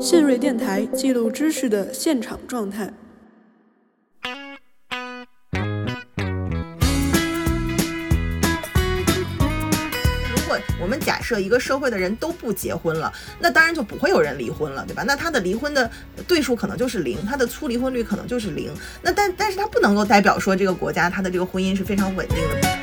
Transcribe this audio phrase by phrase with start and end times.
[0.00, 2.88] 信瑞电台记录知识的现场状态。
[10.30, 15.02] 如果我们假设一个社会的人都不结婚了，那当然就不会有人离婚了，对吧？
[15.04, 15.90] 那他的离婚的
[16.28, 18.72] 对数可能就是零，他的粗离婚率可能就是零。
[19.02, 22.77] 那但但是它不能够代表说这个国家它的这个婚姻是非常稳定的。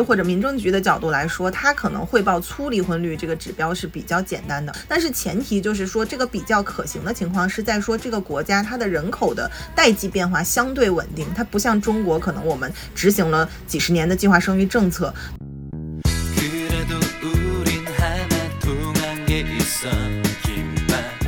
[0.00, 15.12] 或者民政局的角度来说，它可能汇报粗离婚率这个指标是比较简单的，但是前提就是说这个比较可行的情况是在说这个国家它的人口的代际变化相对稳定，它不像中国可能我们执行了几十年的计划生育政策。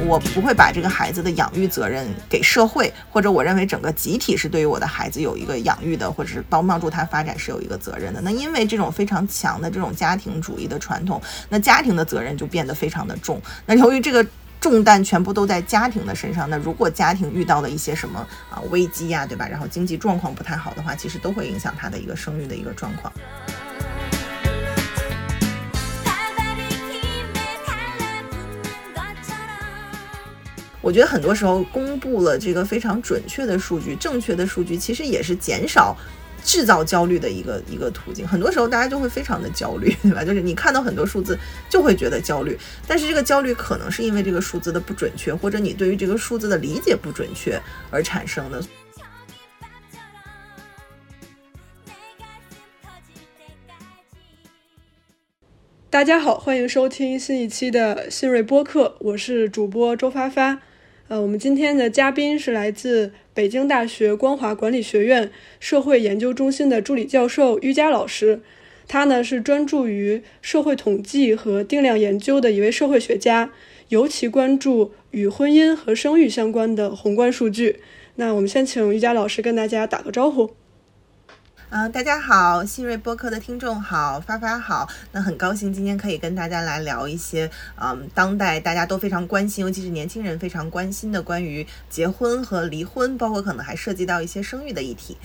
[0.07, 8.21] 我不会把这个孩子的养育责任给社会，或者我认为整个集体是对于我的孩子有一个养育的，或者是帮帮助他发展是有一个责任的。
[8.21, 13.41] 那因为这种非常强的这种家庭主义的传统，那家庭的责任就变得非常的重。
[13.65, 14.25] 那由于这个
[14.61, 19.47] 重担全部都在家庭的身上，那如果家庭遇到了一些什么啊危机呀，对吧？
[19.47, 23.13] 然后经济状况不太好的话，其实都会影响他的一个生育的一个状况。
[30.85, 35.97] 我觉得很多时候公布了这个非常准确的数据、正确的数据，其实也是减少
[36.45, 38.29] 制造焦虑的一个一个途径。
[38.29, 40.23] 很多时候大家就会非常的焦虑，对吧？
[40.27, 41.39] 就是你看到很多数字
[41.71, 47.59] 就会觉得焦虑，但是这个焦虑可能是因为这个数字的不准确，或者你对于这个数字的理解不准确
[47.91, 48.63] 而产生的。
[55.89, 60.61] 大家好，欢迎收听新一期的新锐播客，我是主播周发发。
[61.07, 65.31] 呃，我们今天的嘉宾是来自北京大学光华管理学院
[65.61, 68.41] 社会研究中心的助理教授于佳老师。
[68.89, 73.51] 他呢是专注于社会统计和定量研究的一位社会学家，
[73.91, 77.81] 尤其关注与婚姻和生育相关的宏观数据。
[78.17, 80.53] 那我们先请于佳老师跟大家打个招呼。
[81.77, 87.51] 嗯，大家好，新锐播客的听众好，发发好，那很高兴今天可以跟大家来聊一些，
[87.83, 95.17] 嗯，当代大家都非常关心，尤其是年轻人非常关心的关于结婚和离婚，包括可能还涉及到一些生育的议题。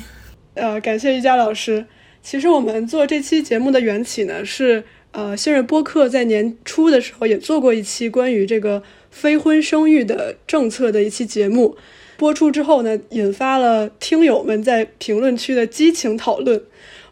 [0.55, 1.85] 呃，感谢瑜伽老师。
[2.23, 8.81] 其实我们做这期节目的缘起呢，是呃，新锐播客在年初的时候也做过一期关于这个
[9.11, 11.77] 非婚生育的政策的一期节目。
[12.19, 16.62] 播出之后呢，引发了听友们在评论区的激情讨论。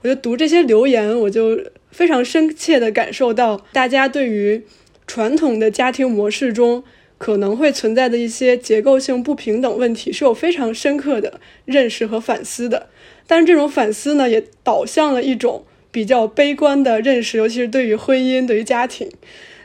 [0.01, 1.57] 我就读这些留言，我就
[1.91, 4.63] 非常深切地感受到大家对于
[5.07, 6.84] 传统的家庭模式中
[7.17, 12.88] 可能会存在的一些结构性不平等问题是有非常深刻的认识和反思的。
[13.25, 19.09] 但是这种反思呢，也导向了一种比较悲观的认识，尤其是对于婚姻、对于家庭。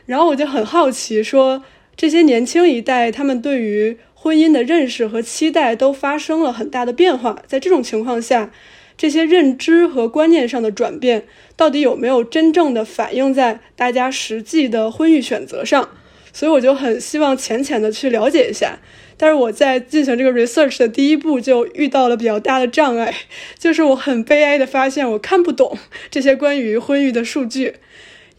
[0.05, 1.63] 然后我就很好奇，说
[1.95, 8.53] 这些年轻一代他们对于婚姻的认识和期待都发生了很大的变化，在这种情况下，
[8.95, 11.25] 这些认知和观念上的转变，
[11.57, 15.89] 到底有没有真正的反映在大家实际的婚育选择上？
[16.31, 18.79] 所以我就很希望浅浅的去了解一下。
[19.17, 23.13] 但是我在进行这个 research 的第一步就遇到了比较大的障碍，
[23.59, 25.77] 就是我很悲哀的发现，我看不懂
[26.09, 27.75] 这些关于婚育的数据。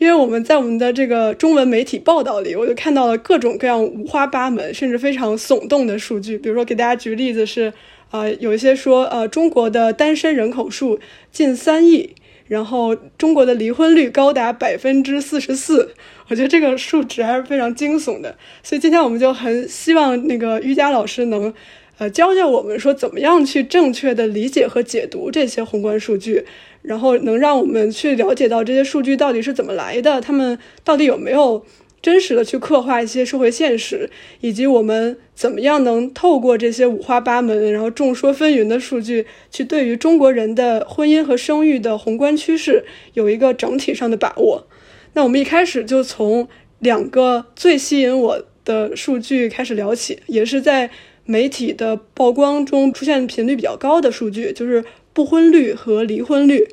[0.04, 6.36] 因为我们在我们的这个中文媒体报道里，我就看到了各种各样五花八门，甚至非常耸动的数据。
[6.36, 7.72] 比如说，给大家举例子是，
[8.10, 11.00] 呃，有一些说，呃，中国的单身人口数
[11.32, 12.10] 近三亿，
[12.48, 15.94] 然后中国的离婚率高达百分之四十四。
[16.28, 18.36] 我觉得这个数值还是非常惊悚的。
[18.62, 21.54] 所以今天我们就很希望那个瑜伽老师能，
[21.96, 26.44] 呃，教教我们说怎么样去正确的理解和解读这些宏观数据。
[26.84, 31.64] 然后能让我们去了解到这些数据到底是怎么来的，他们到底有没有
[32.02, 34.10] 真实的去刻画一些社会现实，
[34.42, 42.84] 以及我们怎么样能透过这些五花八门、然后众说纷纭的数据，去对于中国人的婚姻和生育的宏观趋势
[43.14, 44.66] 有一个整体上的把握。
[45.14, 46.46] 那我们一开始就从
[46.80, 50.90] 两个最吸引我的数据开始聊起，也是在
[51.24, 54.84] 媒体的曝光中出现频率比较高的数据，就是。
[55.14, 56.68] 不婚率和离婚率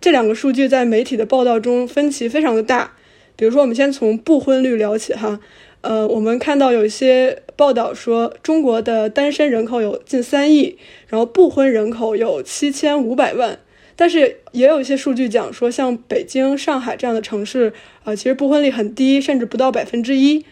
[0.00, 2.92] 这两个数据在媒体的报道中分歧非常的大。
[3.36, 5.38] 比如说，我们先从不婚率聊起哈。
[5.82, 13.60] 呃，我们看到有一些报道说，中国的单身人口有近三亿，然后不婚人口有七千五百万。
[13.94, 17.72] 但是也有一些数据讲说，像北京、上海这样的城市，
[18.04, 20.44] 呃，其实不婚率很低，甚至不到百分之一。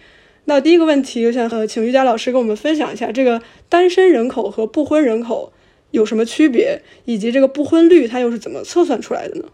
[0.44, 5.53] 那第一个问题，我想和请瑜伽老师跟我们分享一下，这个单身人口和不婚人口。
[5.94, 9.44] 有什么区别，以及这个不婚率它又是怎么测算出来的呢？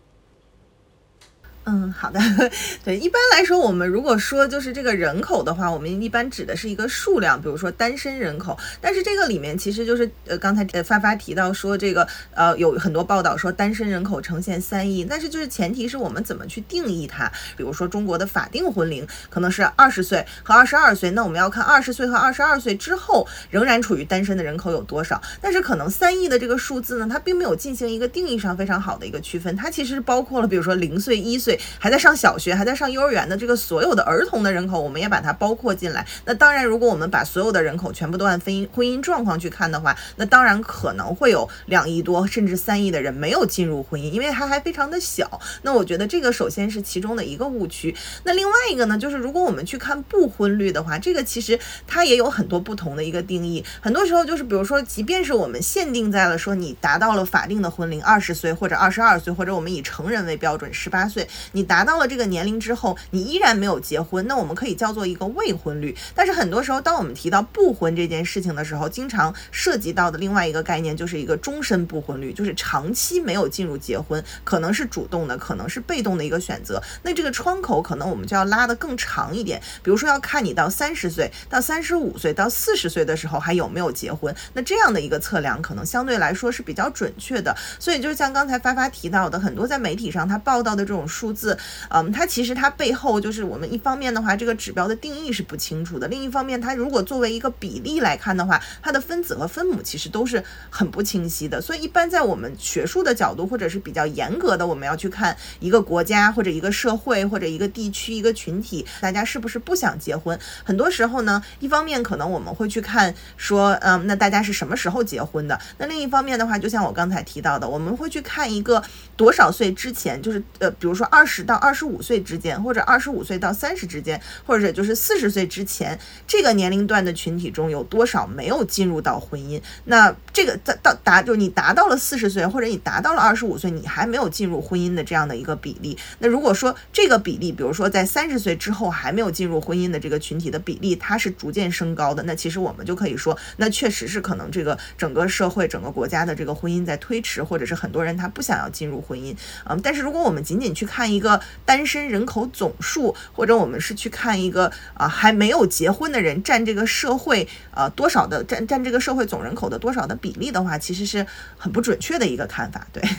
[1.67, 2.19] 嗯，好的，
[2.83, 8.59] 对，一般来说，我们如果说就是这个人口的话，我们一般指的是一个数量，比如说单身人口。
[8.81, 17.31] 但是这个里面其实就是呃，刚才呃发发提到说这个呃有很多报道说单身人口呈现三亿，但是就是前提是我们怎么去定义它。
[17.57, 25.21] 比如说中国的法定婚龄可能是二十岁和二十二岁，那我们要看二十岁和二十二岁之后仍然处于单身的人口有多少。
[25.43, 31.50] 但是可能三亿的这个数字呢，它并没有进行一个定义上非常好的一个区分，它其实包括了比如说零岁、一岁。
[31.51, 36.07] 对还在上小学、还在上幼儿园的这个所有的儿童的人口，我们也把它包括进来。
[36.25, 45.41] 那当然，如果我们把所有的人口全部都按婚姻婚姻状况去看的话，那当然可能会有两亿多甚至三亿的人没有进入婚姻，因为它还非常的小。
[45.63, 47.93] 那我觉得这个首先是其中的一个误区。
[48.23, 53.65] 那另外一个呢，就是如果我们去看不婚率的话，这个其实它也有很多不同的一个定义。
[53.81, 61.27] 很多时候就是，比如说，即便是我们限定在了说你达到了法定的婚龄二十岁或者二十二岁，或者我们以成人为标准十八岁。
[61.53, 65.97] 你达到了这个年龄之后，你依然没有结婚，那我们可以叫做一个未婚率。
[66.15, 76.83] 但是很多时候，当我们提到不婚这件事情的时候，经常涉及到的另外一个概念就是一个终身不婚率，就是长期没有进入结婚，可能是主动的，可能是被动的一个选择。
[77.03, 84.35] 那这个窗口可能我们就要拉得更长一点，比如说要看你到三十岁、到三十五岁、到四十岁的时候还有没有结婚。
[84.53, 87.57] 那这样的一个测量可能相对来说是比较准确的。
[87.79, 91.41] 所以就像刚才发发提到的，很多在媒体上他报道的这种数字。
[91.41, 101.59] 字，嗯，它其实它背后就是我们一方面的话，这个指标的定义是不清楚的；另一方面，它如果作为一个比例来看的话，它的分子和分母其实都是很不清晰的。
[101.59, 110.39] 所以，一般在我们学术的角度，或者是比较严格的，我们要去看一个国家或者一个社会或者一个地区一个群体，大家是不是不想结婚？
[110.63, 115.59] 很多时候呢，一方面可能我们会去看说，嗯，那大家是什么时候结婚的？
[115.79, 118.83] 那另一方面的话，就像我刚才提到的，我们会去看一个
[119.17, 121.20] 多少岁之前，就是呃，比如说二。
[121.21, 129.61] 二十到二十五岁之间，或者二十五岁到三十之间，或者就是四十岁之前，这个年龄段的群体中有多少没有进入到婚姻？
[129.85, 135.99] 那这个到到达，就是你达到了四十岁，或者你达到了二十五岁，你还没有进入婚姻的这样的一个比例。
[136.21, 149.37] 那如果说这个比例，比如说在三十岁之后还没有进入婚姻的这个群体的比例，它是逐渐升高的，那其实我们就可以说，那确实是可能这个整个社会、整个国家的这个婚姻在推迟，或者是很多人他不想要进入婚姻。
[149.69, 161.27] 嗯，但是如果我们仅仅去看一个单身人口总数，或者我们是去看一个啊还没有结婚的人占这个社会呃多少的占占这个社会总人口的多少的比例的话，其实是
[161.57, 162.87] 很不准确的一个看法。
[162.93, 163.03] 对。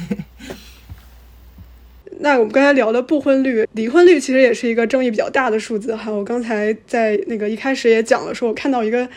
[2.20, 6.12] 那我们刚才聊的不婚率、离婚率，其实也是一个争议比较大的数字哈。
[6.12, 9.10] 我刚才在那个一开始也讲了，说我看到一个。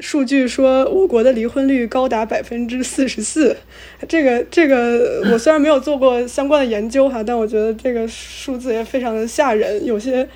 [0.00, 3.56] 数据说，我国的离婚率高达百分之四十四。
[4.08, 10.26] 这个这个，我虽然没有做过相关的研究哈，但我觉得这个数字也非常的吓人，有些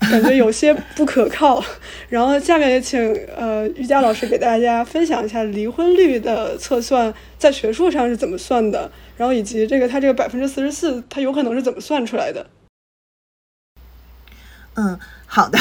[0.00, 1.62] 感觉有些不可靠。
[2.08, 12.46] 然后下面也请呃瑜伽老师给大家分享一下离婚率的测算在学术上是怎么算的，然后以及这个它这个百分之四十四，它有可能是怎么算出来的？
[14.74, 14.98] 嗯。
[15.34, 15.58] 好的，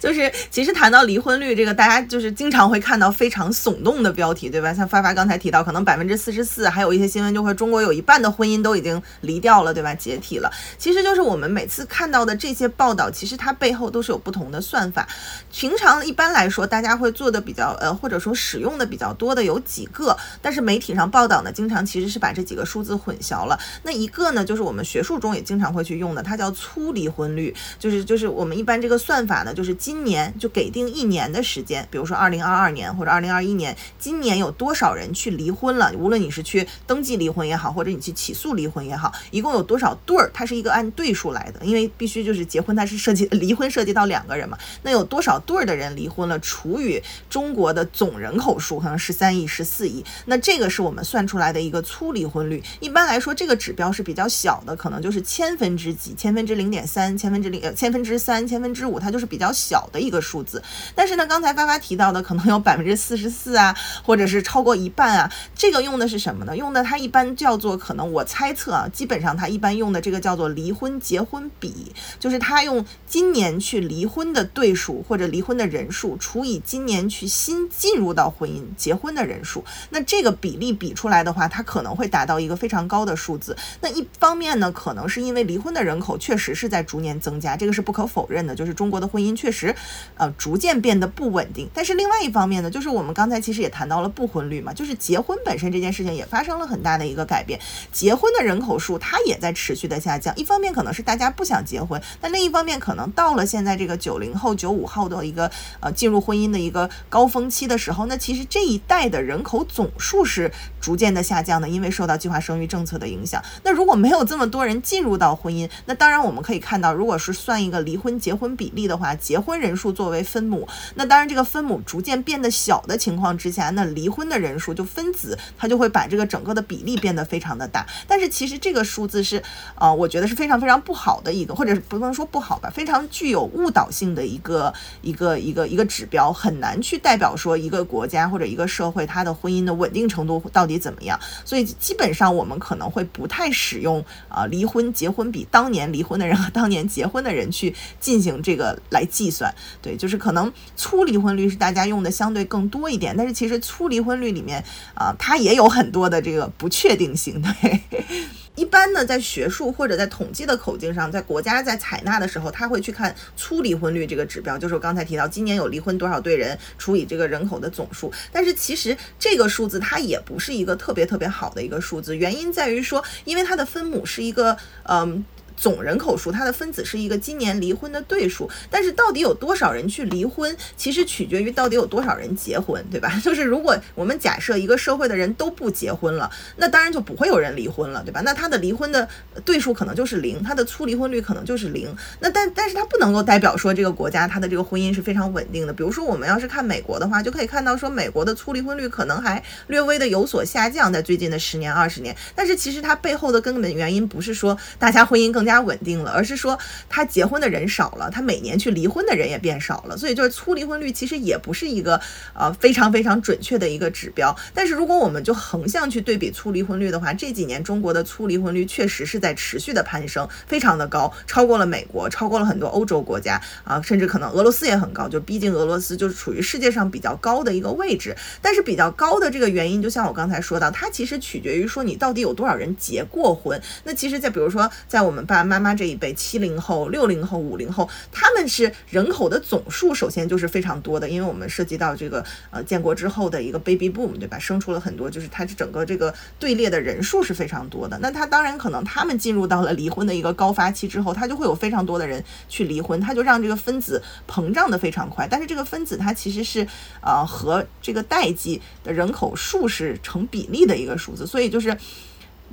[0.00, 4.74] 就是其实谈到离婚率这个，大家就是经常会看到非常耸动的标题，对吧？
[4.74, 9.94] 像发发刚才提到，可能百分之四十四，还有一些新闻就会中国有一半的婚姻都已经离掉了，对吧？
[9.94, 10.50] 解体了。
[10.76, 15.06] 其实就是我们每次看到的这些报道，其实它背后都是有不同的算法。
[15.52, 23.56] 平常一般来说，大家会做的比较呃，或者说使用的比较多的有几个，但是媒体上报道呢，经常其实是把这几个数字混淆了。
[23.84, 28.96] 那一个呢，就是我们学术中也经常会去用的，它叫粗离婚率，就是就是我们一般这个。
[29.06, 35.92] 算法呢，就是今年就给定一年的时间，比如说二零二二年或者二零二一年，今年有多少人去离婚了？
[35.96, 40.28] 无论你是去登记离婚也好，或者你去起诉离婚也好，一共有多少对儿？
[40.34, 44.58] 它是一个按对数来的，因为必须就是结婚，它是涉及离婚涉及到两个人嘛。
[44.82, 46.36] 那有多少对儿的人离婚了？
[46.40, 47.00] 除以
[47.30, 52.60] 中国的总人口数，可能十三亿、十四亿，那这个是我们算出来的一个粗离婚率。
[52.80, 58.84] 一般来说，这个指标是比较小的，可能就是千分之几、千分之零点三、千分之零呃千分之三、千分之。
[58.86, 60.62] 五，它就是比较小的一个数字，
[60.94, 66.56] 但是呢，刚才发发提到的可能有百分之四十四啊，或者是超过一半啊，这个用的是什么呢？
[66.56, 83.56] 用的它一般叫做可能我猜测啊，基本上它一般用的这个叫做离婚结婚比，就是它用今年去离婚的对数或者离婚的人数除以今年去新进入到婚姻结婚的人数，那这个比例比出来的话，它可能会达到一个非常高的数字。
[83.80, 88.76] 那一方面呢，可能是因为离婚的人口确实是在逐年增加，这个是不可否认的，就是。
[88.76, 89.74] 中国的婚姻确实，
[90.18, 91.66] 呃，逐渐变得不稳定。
[91.72, 97.58] 但是另外一方面呢，就是我们刚才其实也谈到了不婚率嘛，就是结婚本身这件事情也发生了很大的一个改变，
[97.90, 100.36] 结婚的人口数它也在持续的下降。
[100.36, 113.42] 一方面可能是大家不想结婚，但另一方面可能到了现在这个九零后、九五后的一个呃进入婚姻的一个高峰期的时候，那其实这一代的人口总数是逐渐的下降的，因为受到计划生育政策的影响。
[113.62, 127.84] 那如果没有这么多人进入到婚姻，那当然我们可以看到，如果是算一个离婚婚结婚比例的话，结婚人数作为分母，那当然这个分母逐渐变得小的情况之下，那离婚的人数就分子，它就会把这个整个的比例变得非常的大。
[128.06, 129.42] 但是其实这个数字是，
[129.74, 134.72] 呃，我觉得是非常非常不好的一个，或者是不能说不好吧，非常具有误导性的一个
[135.02, 141.18] 一个一个一个指标，很难去代表说一个国家或者一个社会它的婚姻的稳定程度到底怎么样。
[141.44, 149.54] 所以基本上我们可能会不太使用啊离婚结婚比当年离婚的人和当年结婚的人去进行这个来计算。
[149.80, 154.62] 对，就是可能粗离婚率是大家用的相对更多一点，但是其实粗离婚率里面
[154.94, 157.40] 啊，它也有很多的这个不确定性。
[157.42, 157.80] 对。
[158.56, 168.10] 一般呢，在学术或者在统计的口径上，在国家在采纳的时候，他会去看粗离婚率这个指标，就是我刚才提到今年有离婚多少对人除以这个人口的总数。
[168.32, 175.22] 但是其实这个数字它也不是一个特别特别好的一个数字，原因在于说，因为它的分母是一个嗯。
[175.56, 183.18] 总人口数，它的分子是一个今年离婚的对数，但是到底有多少人去离婚，其实取决于到底有多少人结婚，对吧？
[183.24, 188.20] 就是如果我们假设一个社会的人都不结婚了，那当然就不会有人离婚了，对吧？
[188.20, 189.08] 那他的离婚的
[189.44, 191.94] 对数可能就是零，他的粗离婚率可能就是零。
[192.20, 195.72] 那但但是它不能够代表说这个国家它的这个婚姻是非常稳定的。
[195.72, 202.14] 比如说我们要是看美国的话，就可以看到说美国的粗离婚率可能还略微的有所下降，在最近的十年二十年。
[202.34, 206.58] 但是其实它背后的根本原因不是说大家婚姻更加稳定了，而是说
[206.90, 211.98] 他结婚的人少了，他每年去离婚的人也变少了，所以就是粗离婚率其实也不是一个
[212.34, 214.36] 呃非常非常准确的一个指标。
[214.52, 228.16] 但是如果我们就横向去对比粗离婚率的话，这几年中国的粗离婚率确实是在持续的攀升，非常的高，超过了美国，超过了很多欧洲国家啊，甚至可能俄罗斯也很高，就毕竟俄罗斯就是处于世界上比较高的一个位置。
[228.42, 233.60] 但是比较高的这个原因，就像我刚才说到，它其实取决于说你到底有多少人结过婚。
[233.84, 244.38] 那其实，在比如说在我们爸爸爸妈妈这一辈，七零后、六零后、五零后，他们是人口的总数，首先就是非常多的，因为我们涉及到这个呃建国之后的一个 baby boom，对吧？
[244.38, 247.98] 生出了很多，就是它整个这个队列的人数是非常多的。
[247.98, 255.28] 那他当然可能他们进入到了离婚的一个高发期之后，他就会有非常多的人去离婚，他就让这个分子膨胀的非常快。
[255.30, 256.66] 但是这个分子它其实是
[257.02, 261.76] 呃和这个代际的人口数是成比例的一个数字，所以就是。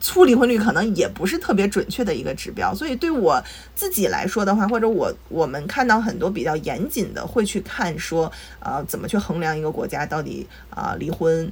[0.01, 3.41] 粗离婚率可能也不是特别准确的一个指标，所以对我
[3.73, 11.49] 自己来说的话，或者我我们看到很多比较严谨的会去看说，呃，怎么去衡量一个国家到底啊离婚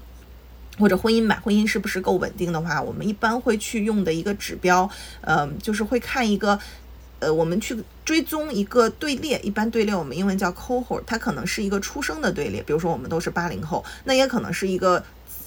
[0.77, 4.89] 或者婚姻吧，婚姻是不是够稳定的话，我们一般会去用的一个指标，
[5.21, 6.60] 嗯，就是会看一个，
[7.19, 15.01] 呃，我们去追踪一个队列，一般队列我们英文叫 cohort，它可能是一个出生的队列，比如说我们都是八零后，那也可能是一个。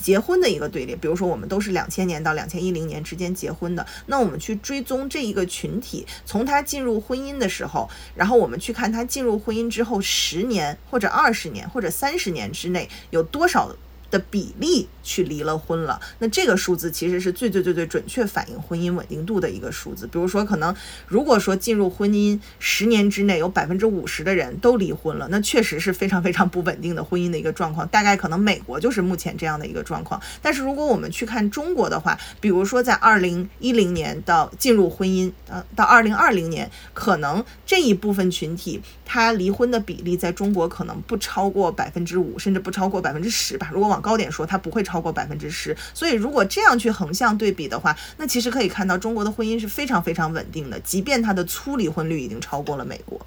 [0.05, 13.75] 结婚的一个队列，比如说我们都是两千年到两千一零年之间结婚的，那我们去追踪这一个群体，从他进入婚姻的时候，然后我们去看他进入婚姻之后十年或者二十年或者三十年之内有多少。
[14.15, 20.07] 的比例去离了婚了，那这个数字其实是最最最最准确反映婚姻稳定度的一个数字。
[20.07, 20.73] 比如说，可能
[21.09, 27.87] 如果说进入婚姻十年之内有百分之五十的人都离婚了，那确实是非常非常不稳定的婚姻的一个状况。
[27.89, 30.21] 大概可能美国就是目前这样的一个状况。
[30.41, 43.71] 但是如果我们去看中国的话，比如说在二零一零年到进入婚姻，呃，到二零二零年，可能这一部分群体他离婚的比例在中国可能不超过百分之五，甚至不超过百分之十吧。
[43.73, 53.19] 如果往高点说，它不会超过百分之十，所以如果这样去横向对比的话，那其实可以看到中国的婚姻是非常非常稳定的，即便它的粗离婚率已经超过了美国。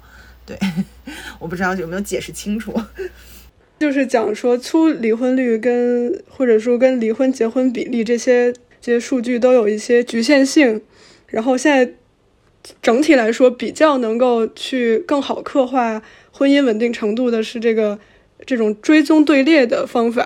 [0.46, 0.56] 对，
[1.40, 2.72] 我不知道有没有解释清楚，
[3.80, 10.80] 就是讲说粗离婚率跟或者说跟离婚结婚比例这些这些数据都有一些局限性，
[11.26, 11.92] 然后现在
[12.80, 17.98] 整体来说比较能够去更好刻画婚姻稳定程度的是这个。
[18.46, 20.24] 这种追踪队列的方法，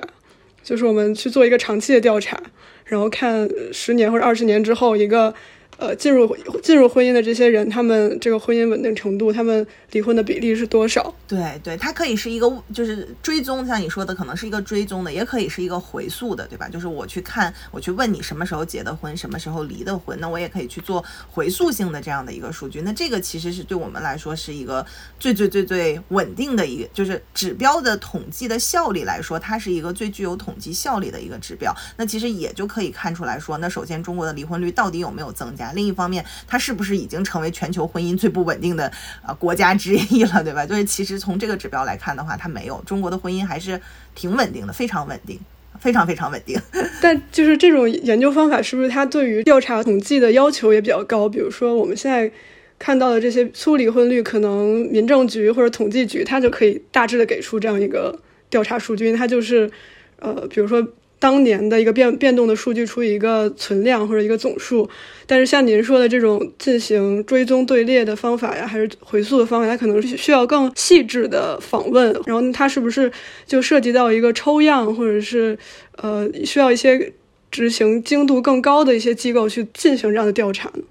[0.63, 2.41] 就是我们去做一个长期的调查，
[2.85, 5.35] 然后看十年或者二十年之后一个
[5.83, 11.13] 呃进入进入婚姻的这些人，他们这个婚姻稳定程度，他们离婚的比例是多少？
[11.27, 16.69] 对对，它可以是一个就是追踪，像你说的，可能是一个追踪的，也可以是一个回溯的，对吧？
[16.69, 22.81] 就是我去看，我去问你什么时候结的婚，什么时候离的婚，那我也可以去做回溯性的这样的一个数据。
[22.83, 24.87] 那这个其实是对我们来说是一个
[25.19, 31.75] 最最最最稳定的一个，就是指标的统计的效率来说，它是一个最具有统计效率的一个指标。
[31.97, 35.72] 那其实也就可以看出来说，那首先中国的离婚率到底有没有增加？
[35.73, 38.91] 另一方面，它是不是已经成为全球婚姻最不稳定的
[39.27, 40.65] 呃国家之一了，对吧？
[40.65, 43.81] 就是其实从这个指标来看的话，它没有中国的婚姻还是
[44.15, 45.39] 挺稳定的，非常稳定，
[45.81, 46.61] 非常非常稳定。
[47.01, 51.29] 但就是这种研究方法，是不是它对于调查统计的要求也比较高？
[51.29, 52.31] 比如说我们现在
[52.79, 58.19] 看到的这些粗离婚率，可能民政局或者统计局它就可以大致的给出这样一个
[58.51, 59.71] 调查数据，它就是
[60.19, 60.87] 呃，比如说。
[61.23, 64.89] 当年的一个变变动的数据出一个存量或者一个总数，
[65.25, 73.09] 但是像您说的这种进行追踪队列的方法呀，还是回溯的方法，它可能是需要更细致的访问，然后它是不是
[73.47, 75.57] 就涉及到一个抽样，或者是
[75.99, 77.13] 呃需要一些
[77.53, 80.83] 执行精度更高的一些机构去进行这样的调查呢？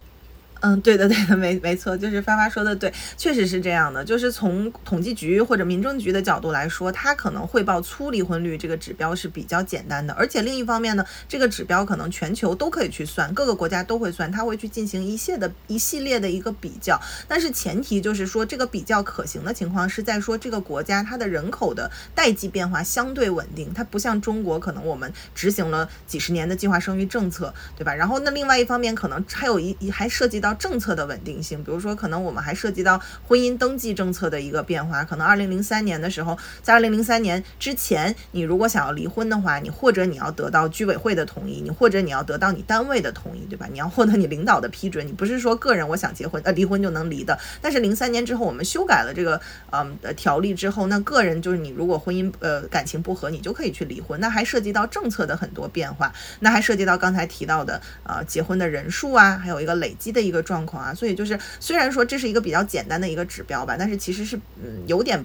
[0.62, 4.06] 嗯，对的，对的，没没错，就是发发说的对，确实是这样的。
[4.06, 17.02] 就是从统计局或者民政局的角度来说，它可能汇报粗离婚率这个指标是比较简单的，而且另一方面呢，这个指标可能全球都可以去算，各个国家都会算，它会去进行一系的一系列的一个比较。
[17.28, 27.96] 但是前提就是说，这个比较可行的情况是在说这个国家它的人口的代际变化相对稳定，它不像中国，可能我们执行了几十年的计划生育政策，对吧？
[27.96, 30.51] 然后那另外一方面，可能还有一还涉及到。
[30.54, 35.04] 政策的稳定性，比如说，可能我们还涉及到婚姻登记政策的一个变化。
[35.04, 43.68] 可能二零零三年的时候，在二零零三年之前，你如果想要离婚的话，你或者你要得到居委会的同意，你或者你要得到你单位的同意，对吧？
[43.72, 47.40] 你要获得你领导的批准，你不是说个人我想结婚呃离婚就能离的。
[47.62, 49.40] 但是零三年之后，我们修改了这个
[49.72, 54.20] 嗯的条例之后，那个人就是你如果婚姻呃感情不和，你就可以去离婚。
[54.20, 60.41] 那还涉及到政策的很多变化，那还涉及到刚才提到的呃结婚的人数啊，还有一个累积的一个。
[60.42, 65.24] 状况啊，所以就是虽然说这是一个比较简单的一个指标吧，但是其实是嗯有点，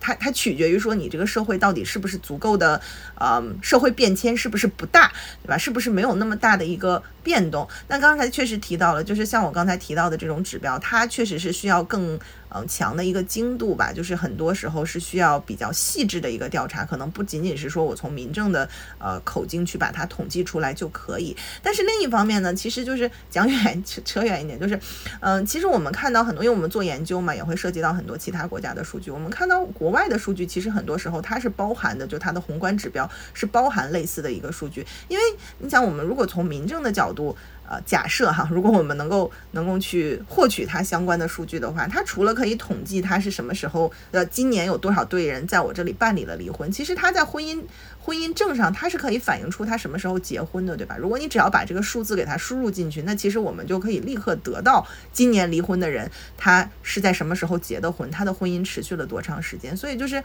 [0.00, 2.80] 它它取决于说你这个社会到底是不是足够的，
[3.16, 5.58] 呃，社会变迁是不是不大，对吧？
[5.58, 7.66] 是不是没有那么大的一个变动？
[7.88, 12.16] 那刚才确实提到了，就是像我刚才提到的这种指标，它确实是需要更。
[12.56, 21.36] 嗯，强的一个精度吧，就是很多时候是需要比较细致的一个调查，可能不仅仅是说我从民政的呃口径去把它统计出来就可以。
[21.64, 24.78] 但是另一方面呢，其实就是讲远 扯扯远一点，就是
[25.18, 29.10] 嗯，其实我们看到很多，因为我们做研究嘛，也会涉及到很多其他国家的数据。
[29.10, 34.86] 我们看到国外的数据，其实很多时候它是包含的，就它的宏观指标是包含类似的一个数据。
[35.08, 35.24] 因为
[35.58, 37.36] 你想，我们如果从民政的角度度。
[37.66, 47.58] 呃，假设哈，如果我们能够能够去获取它相关的数据的话，它除了可以统计它是什么时候，呃，今年有多少对人在我这里办理了离婚，其实它在婚姻
[47.98, 50.98] 婚姻证上它是可以反映出他什么时候结婚的，对吧？
[50.98, 60.22] 如果你只要把这个数字给它输入进去，那其实我们就可以立刻得到今年离婚的人他是在什么时候结的婚，他的婚姻持续了多长时间，所以就是。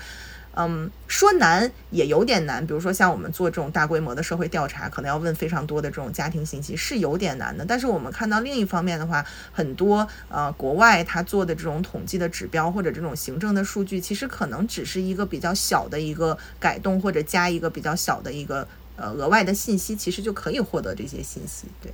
[0.55, 2.65] 嗯，说难也有点难。
[2.65, 7.63] 比如说，像我们做这种大规模的社会调查，可能要问非常多的这种家庭信息，是有点难的。
[7.63, 21.67] 但是我们看到另一方面的话，很多呃国外他做的这种统计的指标或者这种行政的数据，其实可能只是一个比较小的一个改动，或者加一个比较小的一个呃额外的信息，其实就可以获得这些信息。
[21.81, 21.93] 对。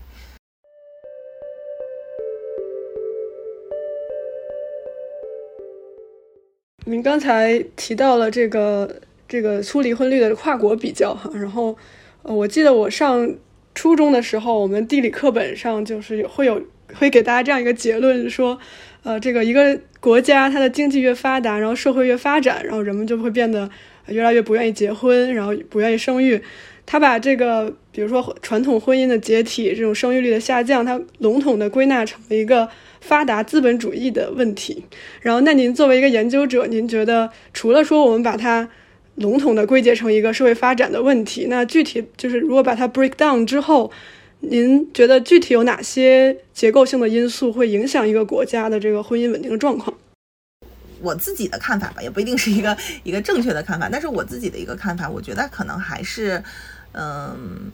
[6.87, 11.75] 您刚才提到了这个这个粗离婚率的跨国比较哈，然后
[12.21, 13.35] 呃，我记得我上
[13.73, 16.61] 初中的时候，我们地理课本上就是会有
[16.93, 18.59] 会给大家这样一个结论说，
[19.01, 23.67] 呃，这个一个国家它的经济越发达，然后社会越发展，然后人们就会变得
[24.09, 26.39] 越来越不愿意结婚，然后不愿意生育。
[26.85, 32.69] 他把这个比如说传统婚姻的解体，这种生育率的下降，它笼统的归纳成了一个。
[33.07, 34.83] 发达资本主义的问题，
[35.21, 38.67] 然后那您作为一个研究者，您觉得除了说我们把它
[39.15, 43.91] 笼统的归结成一个社会发展的问题，那具体就是如果把它 break down 之后，
[44.39, 49.95] 您觉得具体有哪些结构性的因素会影响一个国家的这个婚姻稳定的状况？
[51.01, 56.43] 我自己的看法吧，也不一定是一个 一个正确的看法，但是我自己的一个看法，我觉得可能还是，
[56.93, 57.71] 嗯。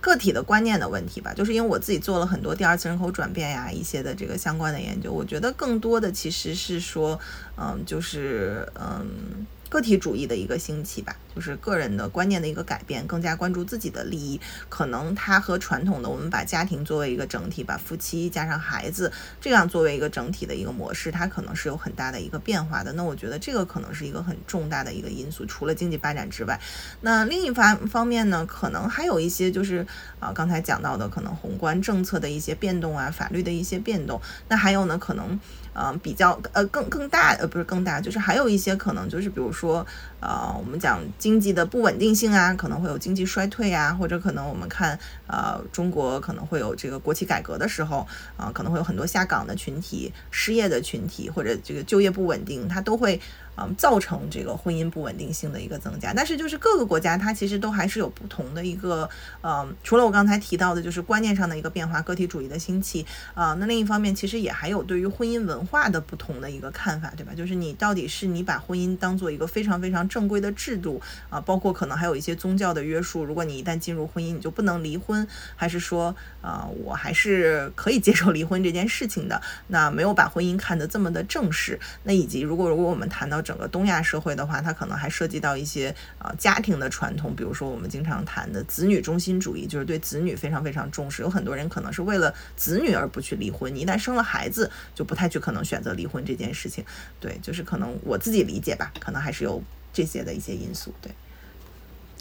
[0.00, 7.18] 个体的观念的问题吧，就是因为我自己做了很多第二次人口转变呀，一些的这个相关的研究，我觉得更多的其实是说，
[7.56, 11.16] 嗯，就是嗯，个体主义的一个兴起吧。
[11.32, 14.38] 就是个人的观念的一个改变，更加关注自己的利益。
[14.68, 22.92] 可能它和传统的我们把家庭作为一个整体，把夫妻加上孩子这样作为一个整体的一个模式，它可能是有很大的一个变化的。
[22.94, 26.60] 那我觉得这个可能是一个很重大的一个因素，除了经济发展之外，
[27.02, 29.86] 那另一方方面呢，可能还有一些就是
[30.18, 34.20] 啊，刚才讲到的可能宏观政策的一些变动啊，法律的一些变动。
[34.48, 35.38] 那还有呢，可能。
[35.82, 39.86] 嗯，比较呃更更大呃不是更大，就是还有一些可能就是比如说
[40.20, 48.06] 呃我们讲经济的不稳定性啊，可能会有经济衰退啊，或者可能我们看呃中国可能会有这个国企改革的时候
[48.36, 53.20] 啊，可能会有很多下岗的群体、失业的群体或者这个就业不稳定，它都会。
[53.56, 59.10] 嗯，造成这个婚姻不稳定性的一个增加，但是就是各个国家它其实都还是有不同的一个，
[59.42, 63.04] 嗯，除了我刚才提到的，就是观念上的一个变化，个体主义的兴起
[63.34, 67.34] 啊，那另一方面其实也还有对于婚姻文化的不同的一个看法，对吧？
[67.36, 79.40] 就是你到底是你把婚姻当做一个非常非常正规的制度啊，包括可能还有一些宗教的约束，如果你一旦进入婚姻，你就不能离婚，还是说啊，我还是可以接受离婚这件事情的？
[79.68, 83.40] 那没有把婚姻看得这么的正式，那以及如果如果我们谈到。
[83.42, 91.22] 整个东亚社会的话，它可能还涉及到一些啊家庭的传统，比如说我们经常谈的子女中心主义，就是对子女非常非常重视。
[91.22, 96.84] 有很多人可能是为了子女而不去离婚，你一旦生了孩子，就不太去可能选择离婚这件事情。
[97.18, 100.92] 对，就是可能我自己理解吧，可能还是有这些的一些因素。
[101.02, 101.12] 对，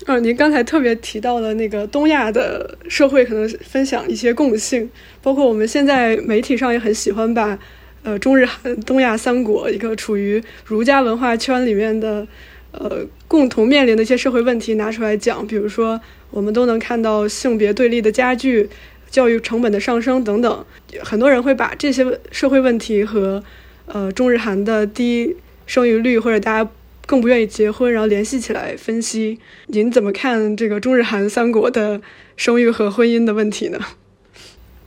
[0.08, 4.90] 嗯，您刚才特别提到了那个东亚的社会可能分享一些共性，
[5.22, 7.58] 包括我们现在媒体上也很喜欢把。
[8.02, 12.26] 呃，中日韩东亚三国一个处于儒家文化圈里面的，
[12.72, 16.00] 呃，共同面临的一些社会问题拿出来讲，比如说
[16.32, 18.70] 我们都能看到性别对立的加剧、
[19.12, 20.66] 教育成本的上升等等，
[21.02, 23.44] 很多人会把这些社会问题和
[23.88, 26.72] 呃中日韩的低生育率或者大家
[27.10, 29.40] 更不愿意结婚，然后联系起来分析。
[29.66, 32.00] 您怎么看这个中日韩三国的
[32.38, 33.80] 生育和婚姻的问题呢？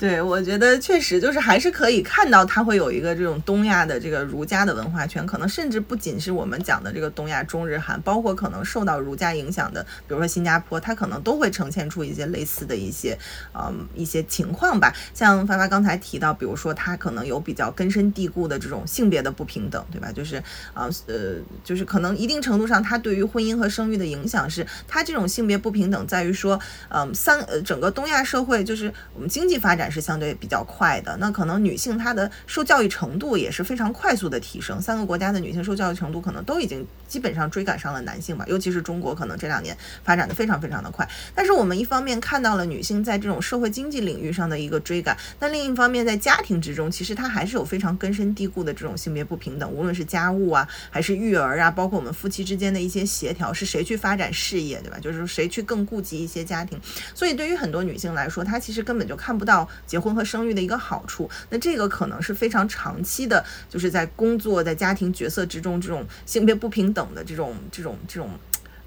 [0.03, 13.17] 对，我觉得确实就是还是可以看到，它会有一个这种东亚的这个儒家的文化圈，可能甚至不仅是我们讲的这个东亚中日韩，包括可能受到儒家影响的，比如说新加坡，它可能都会呈现出一些类似的一些，
[13.55, 14.93] 嗯，一些情况吧。
[15.15, 20.11] 像发发刚才提到，比如说它可能有比较根深蒂固的这种性别的不平等，对吧？
[20.11, 20.39] 就是
[20.75, 29.92] 啊，呃，就是可能一定程度上，它对于婚姻和生育的影响是，它这种性别不平等在于说，嗯，三呃，整个东亚社会就是我们经济发展。
[29.93, 34.81] 是相对比较快的，那可能女性她的受教育程度也是非常快速的提升。
[34.81, 41.07] 三个国家的女性受教育程度可能都已经基本上追赶上了男性吧，尤其是中国，可能这两年发展的非常非常的快。
[41.35, 54.99] 但是我们一方面看到了女性在这种社会经济领域上的一个追赶，那另一方面在家庭之中，其实她还是有非常根深蒂固的这种性别不平等，无论是家务啊，还是育儿啊，包括我们夫妻之间的一些协调，是谁去发展事业，对吧？
[54.99, 56.81] 就是谁去更顾及一些家庭。
[57.15, 59.69] 所以对于很多女性来说，她其实根本就看不到。
[59.87, 68.31] 结婚和生育的一个好处，那这个可能是非常长期的，就是在工作、在家庭角色之中，这种性别不平等的这种、这种、这种。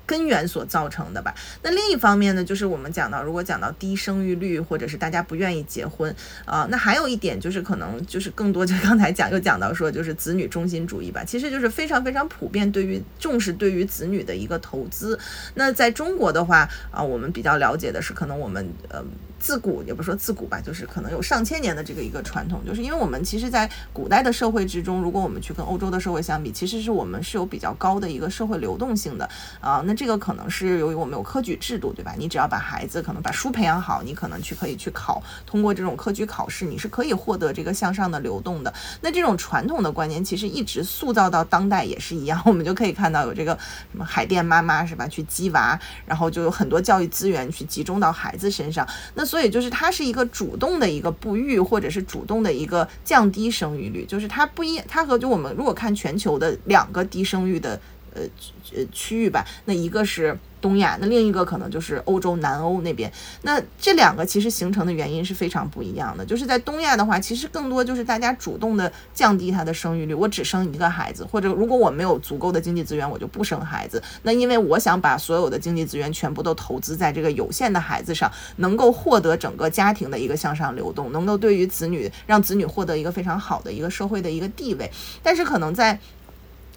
[0.08, 1.34] 根源所造成的吧。
[1.63, 11.23] 那另一方面呢，就是我们讲到，如果讲到低生育率，或者是大家不愿意结婚啊，那还有一点就是可能就是更多，就刚才讲又讲到说，就是子女中心主义吧。
[11.25, 15.17] 其实就是非常非常普遍，对于重视对于子女的一个投资。
[15.55, 19.03] 那在中国的话啊，我们比较了解的是，可能我们呃
[19.45, 29.29] 自古也不说自古吧，就是可能有上千年的这个一个传统，就是因为我们其实，在古代的社会之中，如果我们去跟欧洲的社会相比，其实是我们是有比较高的一个社会流动性的
[29.62, 29.84] 啊。
[29.86, 32.15] 那这个可能是由于我们有科举制度，对吧？
[32.17, 38.73] 你只要把孩子可能把书培养好，你可能去可以去考，通过这种科举考试，你是可以获得这个向上的流动的。
[39.01, 43.55] 那这种传统的观念其实一直塑造到当代也是一样，我们就可以看到有这个
[43.91, 45.08] 什么海淀妈妈是吧？
[45.08, 48.88] 去鸡娃，然后就有很多教育资源去集中到孩子身上。
[49.13, 57.78] 那所所以就是它是一个主动的一个不育，或者是主动的一个降低生育率，就是它不一，它和就我们如果看全球的两个低生育的。
[58.17, 58.21] 呃
[58.74, 63.12] 呃区域吧，那一个是东亚，那另一个可能就是欧洲南欧那边。
[63.43, 66.25] 那这两个其实形成的原因是非常不一样的。
[66.25, 74.01] 就是在东亚的话，其实更多就是大家主动的降低它的生育率，我只生一个孩子，或者如果我没有足够的经济资源，我就不生孩子。
[74.23, 84.89] 那因为我想把所有的经济资源全部都投资在这个有限的孩子上，能够获得整个家庭的一个向上流动，能够对于子女让子女获得一个非常好的一个社会的一个地位。
[85.21, 85.99] 但是可能在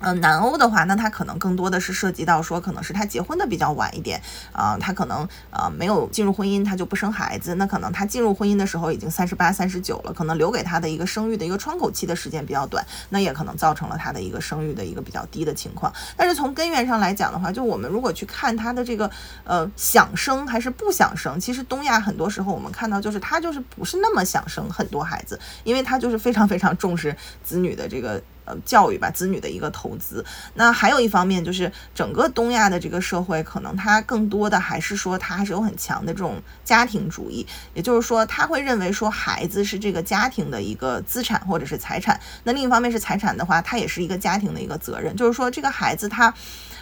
[0.01, 7.57] 嗯，南欧的话，那他可能更多的是涉及到说，可能是他结婚的比较晚一点，啊，他可能呃没有进入婚姻，他就不生孩子。
[7.57, 15.93] 那可能他进入婚姻的时候已经三十八、三十九了，可能留给他的一个生育的一个窗口期的时间比较短，那也可能造成了他的一个生育的一个比较低的情况。
[16.17, 19.11] 但是从根源上来讲的话，就我们如果去看他的这个
[19.43, 28.23] 呃想生还是不想生，其实东亚很多时候我们看到就是他就是不是那么想生很多孩子，因为他就是非常非常重视子女的这个。
[28.49, 30.25] 呃，教育吧，子女的一个投资。
[30.55, 37.47] 那还有一方面就是，整个东亚的这个社会，可能它更多的还是说，它还是有很强的这种家庭主义。
[37.75, 42.19] 也就是说，他会认为说，孩子是这个家庭的一个资产或者是财产。
[42.45, 45.15] 那另一方面是财产的话，它也是一个家庭的一个责任。
[45.15, 46.33] 就是说，这个孩子他。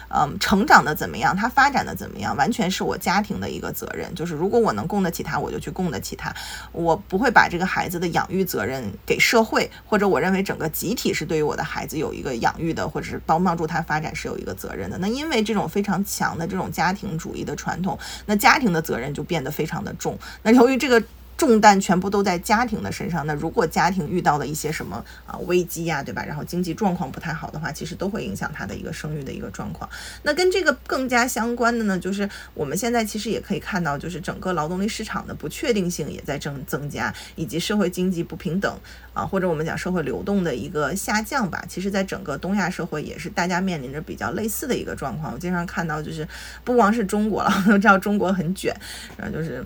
[0.09, 1.35] 嗯，成长的怎么样？
[1.35, 2.35] 他发展的怎么样？
[2.35, 4.13] 完全是我家庭的一个责任。
[4.15, 6.33] 就是如果我能供得起他，我就去供得起他。
[6.71, 14.97] 我不会把这个孩子的养育责任给社会，或者我认为整个集体是对于我的孩子有一个养育的，或者是帮帮助他发展是有一个责任的。
[14.97, 20.17] 那因为这种非常强的这种家庭主义的传统，那家庭的责任就变得非常的重。
[20.43, 21.03] 那由于这个。
[21.37, 23.25] 重担全部都在家庭的身上。
[23.27, 26.25] 那如果家庭遇到了一些什么啊危机呀，对吧？
[26.25, 29.87] 然后经济状况不太好的话，其实都会影响他的一个生育的一个状况。
[30.23, 38.75] 那跟这个更加相关的呢，就是我们现在其实也可以看到，就是整个劳动力市场的不确定性也在增增加，以及社会经济不平等
[39.13, 41.63] 啊，或者我们讲社会流动的一个下降吧。
[41.69, 45.33] 其实，在整个东亚社会也是大家面临着比较类似的一个状况。
[45.33, 46.27] 我经常看到，就是
[46.63, 48.75] 不光是中国了， 都知道中国很卷，
[49.15, 49.63] 然后就是。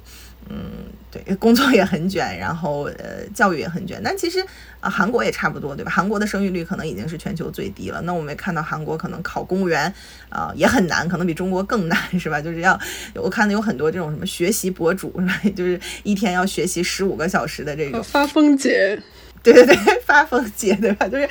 [0.49, 4.01] 嗯，对，工作也很卷，然后呃，教育也很卷。
[4.03, 4.43] 但其实
[4.79, 5.91] 啊，韩国也差不多，对吧？
[5.91, 8.01] 韩国的生育率可能已经是全球最低了。
[8.01, 9.93] 那我们也看到韩国可能考公务员
[10.29, 12.41] 啊也很难，可能比中国更难，是吧？
[12.41, 12.77] 就是要
[13.15, 15.39] 我看到有很多这种什么学习博主，是吧？
[15.55, 19.01] 就是一天要学习十五个小时的这个发疯姐。
[19.43, 19.75] 对 对对，
[20.05, 21.07] 发疯姐对吧？
[21.07, 21.27] 就是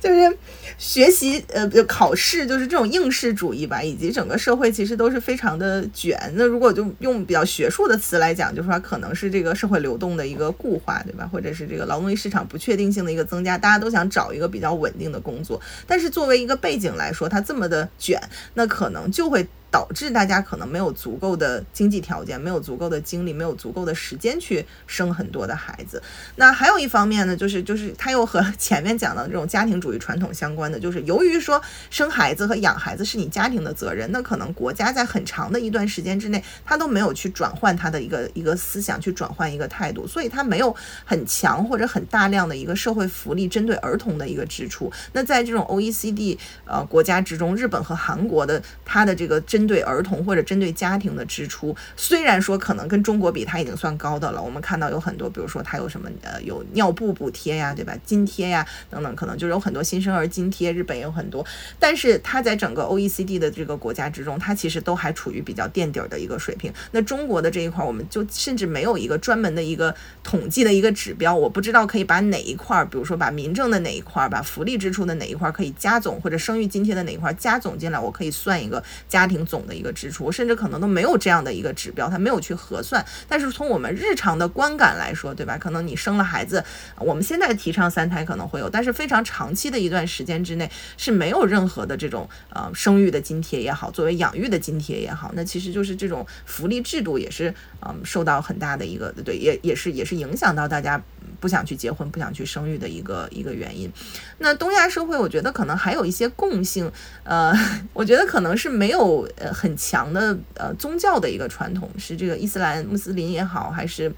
[0.00, 0.36] 就是
[0.76, 6.18] 学习呃，考试就是这种应试主义吧，以及整个社会其实都是非常的卷。
[6.34, 11.28] 那如果就用比较学术的词来讲，就是说可能是这个社会流动的一个固化，对吧？
[11.32, 15.60] 或者是这个劳动力市场不确定性的一个增加，大家都想找一个比较稳定的工作。
[15.86, 18.20] 但是作为一个背景来说，它这么的卷，
[18.54, 19.46] 那可能就会。
[19.74, 26.00] 导致大家可能没有足够的经济条件，没有足够的精力，没有足够的时间去生很多的孩子。
[26.36, 31.60] 那还有一方面呢，就是就是它又和前面讲的这种家庭主义传统相关的，就是由于说
[31.90, 40.72] 生孩子和养孩子是你家庭的责任，那可能国家在很长的一段时间之内，他都没有去转换他的一个一个思想，去转换一个态度，所以他没有
[41.04, 44.92] 很强或者很大量的一个社会福利针对儿童的一个支出。
[45.14, 54.42] 那在这种 OECD 呃国家之中，日本和韩国的它的这个针针对儿童或者针对家庭的支出，虽然说可能跟中国比，它已经算高的了。
[54.42, 57.96] 我们看到有很多，比如说它有什么呃，有尿布补贴呀，对吧？
[58.04, 60.70] 津贴呀等等，可能就是有很多新生儿津贴。
[60.70, 61.42] 日本也有很多，
[61.78, 66.70] 但是它在整个 OECD 的这个国家之中，它其实都还处于比较垫底儿的一个水平。
[66.90, 79.46] 那中国的这一块，我们就甚至没有一个专门的一个统计的一个指标，我不知道可以把哪一块儿，比如说把民政的哪一块儿，把福利支出的哪一块儿可以加总，或者生育津贴的哪一块儿加总进来，我可以算一个家庭。
[79.54, 83.06] 总的一个支出，甚至可能都没有这样的一个指标，他没有去核算。
[83.28, 85.56] 但是从我们日常的观感来说，对吧？
[85.56, 86.64] 可能你生了孩子，
[86.98, 97.54] 我们现在提倡三胎可能会有，但是非常长期的一段时间之内是没有任何的这种呃生育的津贴也好，作为养育的津贴也好，那其实就是这种福利制度也是
[97.86, 101.02] 嗯受到很大的一个对，也也是也是影响到大家
[101.40, 103.92] 不想去结婚、不想去生育的一个一个原因。
[104.38, 106.90] 那东亚社会，我觉得可能还有一些共性，
[107.22, 107.52] 呃，
[107.92, 109.28] 我觉得可能是没有。
[109.36, 114.12] 呃，很强的呃宗教的一个传统是这个伊斯兰穆斯林也好，还是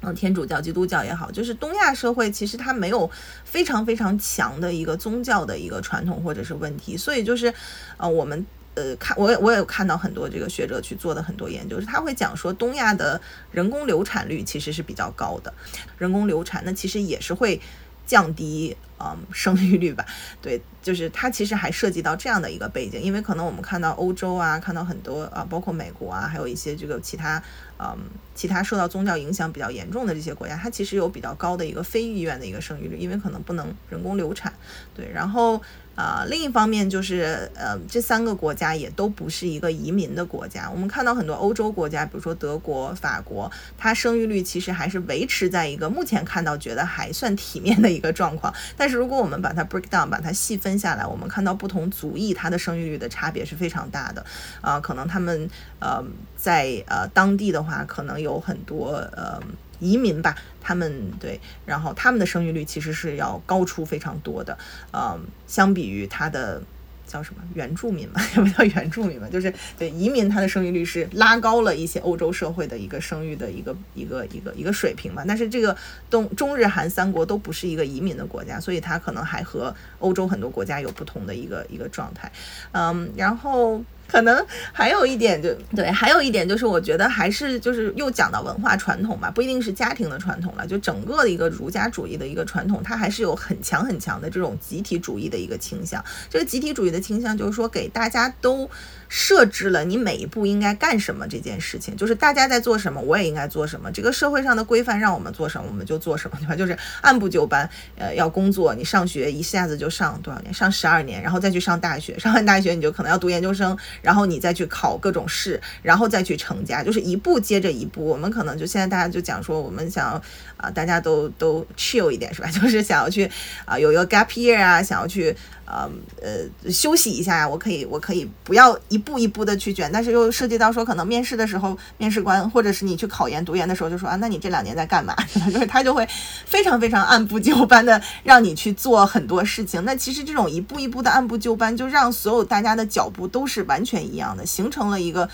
[0.00, 3.10] 嗯天主教基督教也好，就是东亚社会其实它没有
[3.44, 7.52] 非常非常强的一个宗教的一个传统或者是问题，所以就是
[7.96, 15.52] 呃我们呃看我我也有看到很多这个学者去做的很多研究，是他会讲说东亚的人工流产率其实是比较高的，
[15.98, 17.60] 人工流产那其实也是会
[18.06, 18.76] 降低。
[19.02, 20.04] 嗯，生育率吧，
[20.42, 27.42] 对，就是它其实还涉及到这样的一个背景，因为可能我们看到欧洲啊，看到很多啊，包括美国啊，还有一些这个其他，
[27.78, 27.96] 嗯，
[28.34, 34.52] 其他受到宗教影响比较严重的这些国家，它其实有比较高的一个非意愿的一个生育率，因为可能不能人工流产，
[34.94, 35.62] 对，然后
[36.00, 54.24] 啊，另一方面就是呃，这三个国家也都不是一个移民的国家，我们看到很多欧洲国家，比如说德国、法国，它生育率其实还是维持在一个目前看到觉得还算体面的一个状况，但是如果我们把它 break down，把它细分下来，我们看到不同族裔它的生育率的差别是非常大的，
[54.62, 55.46] 啊，可能他们
[55.80, 56.02] 呃
[56.34, 59.38] 在呃当地的话，可能有很多呃
[59.80, 64.56] 移民吧，他们对，然后他们的生育率其实是要高出非常多的，
[64.92, 66.62] 呃，相比于他的。
[67.10, 68.22] 叫什么原住民嘛？
[68.36, 75.24] 也不叫原住民嘛，就是对移民，他的生育率是拉高了一些欧洲社会的一个生育的一个一个一个一个水平嘛。
[75.26, 75.76] 但是这个
[76.08, 82.30] 东中日韩三国都不是一个移民的国家，所以它可能还和欧洲很多国家有不同的一个一个状态。
[82.70, 83.82] 嗯，然后。
[84.10, 96.04] 可能还有一点，就对，还有一点就是，我觉得还是就是又讲到文化传统嘛，不一定是家庭的传统了，就整个的一个儒家主义的一个传统，它还是有很强很强的这种集体主义的一个倾向。
[96.28, 98.68] 这个集体主义的倾向就是说，给大家都。
[99.10, 103.90] 设置了你每一步应该干什么这件事情，就是大家在做什么，我也应该做什么。
[103.90, 106.54] 这个社会上的规范让我们做什么，我们就做什么，对吧？
[106.54, 107.68] 就是按部就班。
[107.96, 110.54] 呃，要工作，你上学一下子就上多少年？
[110.54, 118.04] 上十二年，然后再去上大学，上完大学你就可能要读研究生，然后你再去考各种试，然后再去成家，就是一步接着一步。
[118.04, 120.22] 我们可能就现在大家就讲说，我们想要
[120.60, 122.48] 啊，大家都都 chill 一点，是吧？
[122.52, 123.30] 就是想要去
[123.64, 125.34] 啊，有一个 gap year 啊，想要去。
[125.72, 125.88] 呃
[126.20, 135.14] 呃，休息一下呀，我可以，我可以不要一步一步的去卷，但是又涉及到说，可能面试的时候，面试官或者是你去考研读研的时候，就说啊，那你这两年在干嘛？
[135.52, 136.04] 就是他就会
[136.44, 139.84] 非常非常按部就班的让你去做很多事情。
[139.84, 145.30] 那其实这种一步一步的按部就班，就让所有大家的脚步都是完全一样的，形成了一个。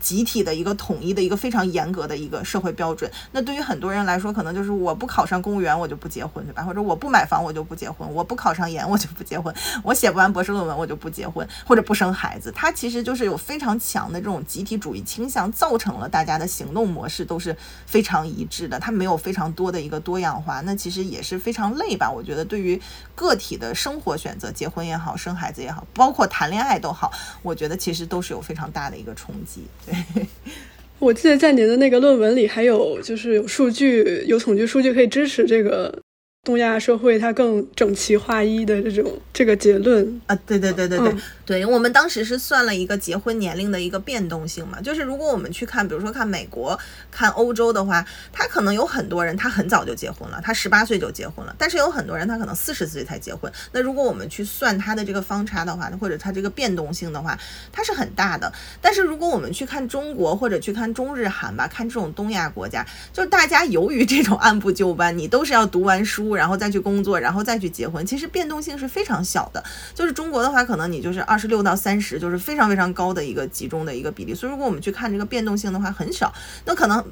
[0.00, 6.62] 集体的一个统一的一个非常严格的一个社会标准，那对于很多人来说，可能就是我不考上公务员我就不结婚，对吧？
[6.62, 12.52] 或者我不买房我就不结婚，我不考上研我就不结婚，我写不完博士论文我就不结婚，或者不生孩子。
[12.54, 22.10] 它其实就是有非常强的这种集体主义倾向，造成了大家的行动模式都是非常一致的，它没有非常多的一个多样化，那其实也是非常累吧？
[22.10, 22.80] 我觉得对于
[23.14, 27.10] 个体的生活选择，结婚也好，生孩子也好，包括谈恋爱都好，
[27.42, 29.64] 我觉得其实都是有非常大的一个冲击。
[30.98, 36.01] 我记得在您的那个论文里，还有就是有数据，有统计数据可以支持这个。
[36.44, 41.14] 东亚社会它更整齐划一的这种这个结论啊，对对对对对
[41.46, 46.76] 对，我们当时是算了一个结婚年龄的一个变动性嘛，就是如果我们去看，比如说看美国、
[47.12, 53.50] 看欧洲的话，他可能有很多人他很早就结婚了，他十八岁就结婚了，但是有很多人他可能四十岁才结婚。
[53.70, 57.38] 那如果我们去算他的这个方差的话，或者他这个变动性的话，
[57.70, 58.52] 它是很大的。
[58.80, 66.31] 但是如果我们去看中国或者去看中日韩吧，看这种东亚国家，就是大家由于这种按部就班，你都是要读完书。
[66.36, 69.62] 然后再去工作，然后再去结婚，其实变动性是非常小的。
[69.94, 74.34] 就是中国的话，可能你就是二十六到三十，就是非常非常高的一个集中的一个比例。
[74.34, 76.32] 所以如果我们去看这个变动性的话，很少。
[76.64, 77.04] 那可能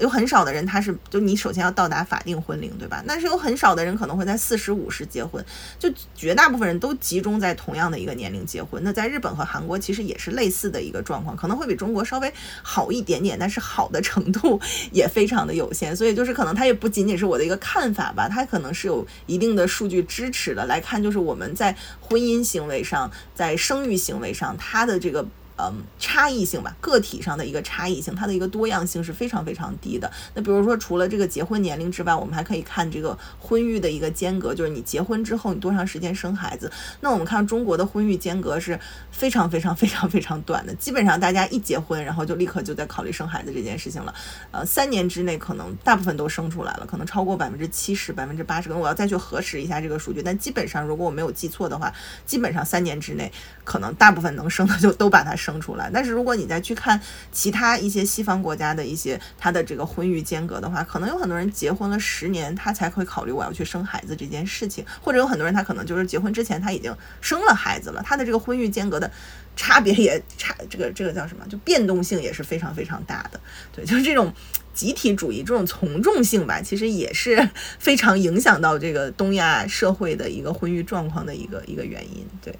[0.00, 3.02] 有很少的人，他是就你首先要到达法定婚龄，对吧？
[3.06, 5.44] 但是有很少的人可能会在四十五十结婚，
[5.78, 8.82] 就绝大部分人都集中在同样的一个年龄结婚。
[8.84, 14.60] 那在日本和韩国其实也是类似的一个状况，可能会比中国稍微好一点点，但是好的程度
[14.92, 15.96] 也非常的有限。
[15.96, 18.67] 所以就是可能它也不仅仅是我的一个看法吧，它可能。
[18.72, 20.64] 是有一定的数据支持的。
[20.66, 25.26] 来看，就是我们在婚姻行为上，在生育行为上，它的这个。
[25.60, 30.08] 嗯，差异性吧，个体上的一个差异性，它的一个多样性是非常非常低的。
[30.34, 36.70] 那比如说，除了这个结婚年龄之外，我们还可以看这个婚育的一个间隔，就是你结婚之后你多长时间生孩子。
[37.00, 38.78] 那我们看中国的婚育间隔是
[39.10, 44.14] 非常非常非常非常短的，基本上大家一结婚，然后就立刻就在考虑生孩子这件事情了。
[44.52, 48.68] 呃，三年之内可能大部分都生出来了，可能超过百分之七十、百分之八十。
[48.68, 51.92] 可能我要再去核实一下这个数据，但基本上如果我没有记错的话，
[52.24, 53.32] 基本上三年之内
[53.64, 55.47] 可能大部分能生的就都把它生。
[55.48, 57.00] 生出来，但是如果你再去看
[57.32, 69.10] 其他一些西方国家的一些他的这个婚育间隔的话，可能有很多人结婚了十年，他才会考虑我要去生孩子这件事情，或者有很多人他可能就是结婚之前他已经生了孩子了，他的这个婚育间隔的
[69.56, 71.46] 差别也差，这个这个叫什么？
[71.48, 73.40] 就变动性也是非常非常大的。
[73.74, 74.30] 对，就是这种
[74.74, 82.26] 集体主义这种从众性吧，其实也是非常影响到这个东亚社会的一个婚育状况的一个一个原因。
[82.42, 82.54] 对。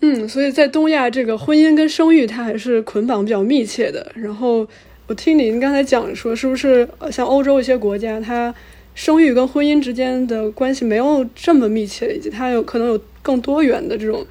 [0.00, 4.10] 嗯，所以在东亚，这个婚姻跟生育它还是捆绑比较密切的。
[4.14, 4.66] 然后
[5.08, 8.54] 我听您刚才讲说，是不是像欧洲一些国家，它
[8.94, 14.24] 生育跟婚姻之间的关系没有这么密切，以及它有可能有更多元的这种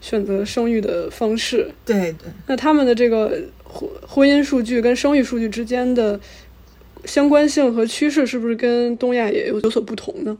[0.00, 1.70] 选择生育的方式？
[1.84, 2.30] 对对。
[2.48, 6.18] 那他们的这个婚婚姻数据跟生育数据之间的
[7.04, 10.36] 相关性和趋势，是不是跟东亚也有有所不同呢？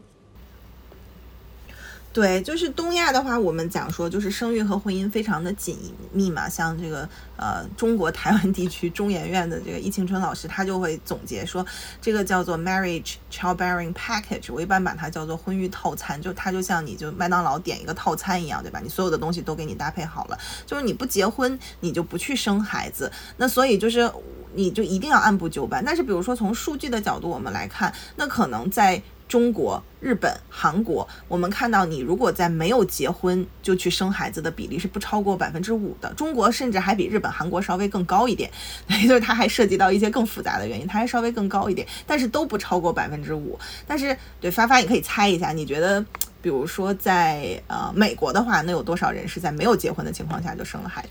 [2.13, 5.75] 对，就是东亚的话，我们讲说就是生育和婚姻非常的紧
[6.11, 6.47] 密嘛。
[6.47, 11.65] 像这个呃中国台湾地区中研院的这个易庆春老师，他就会总结说，
[11.99, 18.79] 这个叫做 marriage childbearing package，我一般把它叫做婚育套餐，就它就像你就麦当劳点一个套餐一样，对吧？
[18.79, 24.07] 你所有的东西都给你搭配好了，就是你不结婚，你就不去生孩子，那所以就是
[24.53, 25.83] 你就一定要按部就班。
[25.83, 29.01] 但是比如说从数据的角度我们来看，那可能在
[29.33, 36.13] 中国、日本、韩国，我们看到你如果在没有结婚就去生孩子的比例是不超过百分之五的。
[36.13, 38.47] 中国甚至还比日本、韩国稍微更高一点，
[38.89, 43.57] 也就是它还涉及到一些更复杂的原因，它还稍微更高一点，但是都不超过百分之五。
[43.87, 45.99] 但是对发发，你可以猜一下，你觉得，
[46.39, 51.09] 比如说在呃美国的话，那有多少人是在没有结婚的情况下就生了孩子？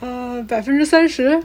[0.00, 1.40] 呃，百分之三十。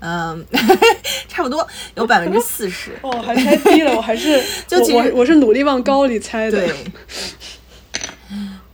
[0.00, 0.44] 嗯，
[1.28, 6.58] 差不多有百分之四十哦，还太低了，我还是 就我我是努力往高里猜的。
[6.58, 6.74] 对，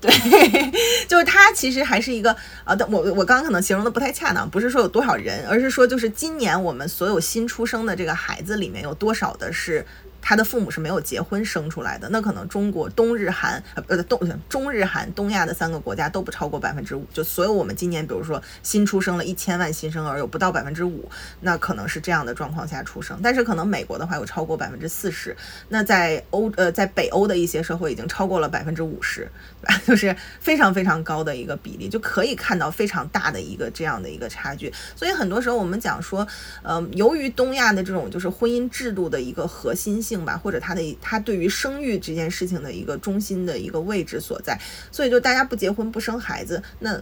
[0.10, 0.70] 对，
[1.08, 2.30] 就是它其实还是一个
[2.64, 9.84] 啊，但我我刚刚可能形容的不太恰当，不是说有多少人，而是说就是今年我们所有新出生的这个孩子里面有多少的是。
[10.28, 14.18] 他的父母是没有结婚生出来的，那可能中国、东日韩呃东
[14.48, 17.06] 中日韩东亚的三个国家都不超过百分之五。
[17.14, 21.08] 就所有我们今年，比如说新出生了一千万新生儿，有不到百分之五，
[21.42, 23.20] 那可能是这样的状况下出生。
[23.22, 25.36] 但是可能美国的话有超过百分之四十，
[25.68, 29.30] 那在欧呃在北欧的一些社会已经超过了百分之五十，
[29.86, 34.72] 就是非常非常高的一个比例，就可以看到非常大的一个这样的一个差距。
[34.96, 36.26] 所以很多时候我们讲说，
[36.64, 40.15] 嗯，由于东亚的这种就是婚姻制度的一个核心性。
[40.24, 44.58] 吧，或者他的他对于生育这件事情的一个中心的一个位置所在，
[44.90, 47.00] 所以就大家不结婚不生孩子，那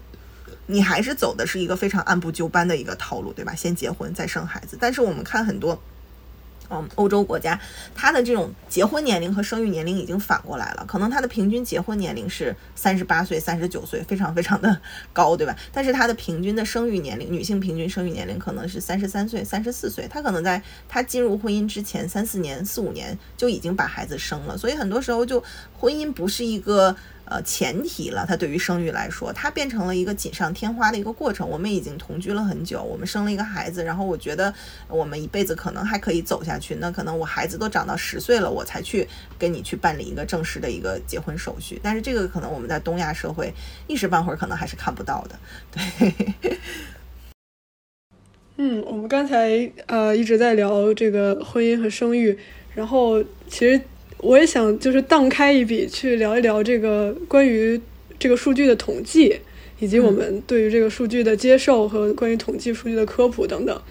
[0.67, 3.55] 你还是走的是一个非常按部就班的一个套路，对吧？
[3.55, 4.77] 先结婚再生孩子。
[4.81, 5.81] 但是我们看很多。
[6.71, 7.61] 嗯，欧洲国家，
[7.95, 14.81] 他的这种结婚年龄和生育年龄已经反过来了，可能他的平均结婚年龄是三十八岁、三十九岁，非常非常的
[15.13, 15.55] 高，对吧？
[15.73, 25.43] 但是他的平均的生育年龄，女性平均生育年龄可能是三十三岁、三十四岁，她可能在她进入婚姻之前三四年、四五年就已经把孩子生了，所以很多时候就
[25.79, 26.97] 婚姻不是一个。
[27.27, 31.49] 呃，前提了，它对于生育来说，它变成了一个锦上添花的一个过程。
[31.49, 34.53] 我们已经同居了很久，我们生了一个孩子，然后我觉得
[34.89, 36.75] 我们一辈子可能还可以走下去。
[36.77, 39.09] 那可能我孩子都长到十岁了，我才去
[39.39, 41.81] 跟你去办理一个正式的一个结婚手续。
[41.83, 43.53] 但是这个可能我们在东亚社会
[43.87, 45.39] 一时半会儿可能还是看不到的。
[45.73, 46.59] 对，
[48.59, 52.39] 嗯，我们刚才呃一直在聊这个婚姻和生育，
[52.75, 53.81] 然后其实。
[54.25, 57.79] 我也想就是荡开一笔去聊一聊这个关于
[58.19, 59.37] 这个数据的统计，
[59.79, 63.83] 以及我们对于这个数据的接受和关于统计数据的科普等等。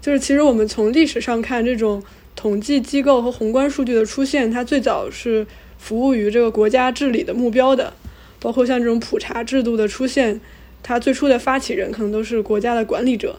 [0.00, 2.02] 就是其实我们从历史上看，这种
[2.34, 7.92] 统计机构和宏观数据的出现，它最早是服务于这个国家治理的目标的。
[8.40, 10.40] 包括像这种普查制度的出现，
[10.82, 13.38] 它最初的发起人可能都是国家的管理者。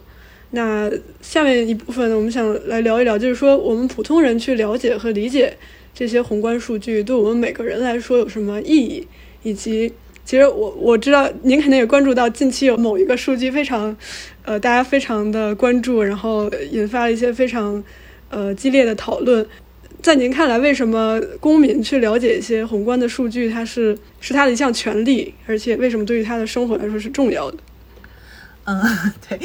[0.54, 0.90] 那
[1.20, 5.56] 下面一部分呢，我们想来聊一聊，就是说我们普通人去了解和理解。
[5.92, 9.06] 这些宏观数据对我们每个人来说有什么意义？
[9.44, 9.92] 以及，
[10.24, 13.96] 其实我我知道您肯定也关注到近期有某一个数据非常，
[14.44, 17.82] 呃，大家非常的关注，然后引发了一些非常，
[18.28, 19.46] 呃，激烈的讨论。
[20.02, 27.58] 在您看来，为什么公民去了解一些宏观的数据，它是是他的一项权利，而且为什么对于他的生活来说是重要的？
[28.64, 28.82] 嗯，
[29.28, 29.40] 对，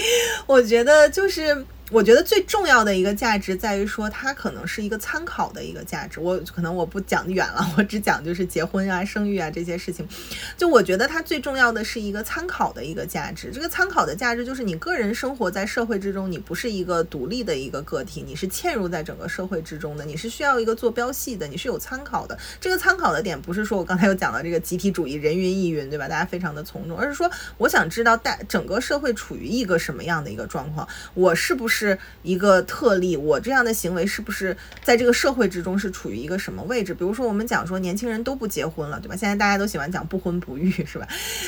[0.47, 1.65] 我觉得就是。
[1.91, 6.19] 我觉得最重要的一个价值在于说，它可能是一个参考的一个价值。
[6.19, 10.07] 我可能我不讲远了， 我只讲就是结婚啊、生育啊这些事情。
[10.55, 13.49] 就我觉得它最重要的是一个参考的一个价值。
[13.51, 22.37] 这个参考的价值就是你个人生活在社会之中，你不是一个独立的一个个体，你是嵌入在整个社会之中的，你是需要一个坐标系的，你是有参考的。
[22.61, 26.07] 这个参考的点不是说我刚才有讲到这个集体主义人云亦云，对吧？
[26.07, 27.27] 大家非常的从众，而是说
[27.57, 31.78] 我想知道大整个社会处于一个什么样的一个状况，我是不是？
[31.79, 36.93] 是一个特例，我这样的行为是不是在这个社会之中是处于一个什么位置？
[36.93, 39.15] 比如说，我们讲说年轻人都不结婚了，对吧？
[39.15, 41.07] 现在大家都喜欢讲不婚不育，是吧？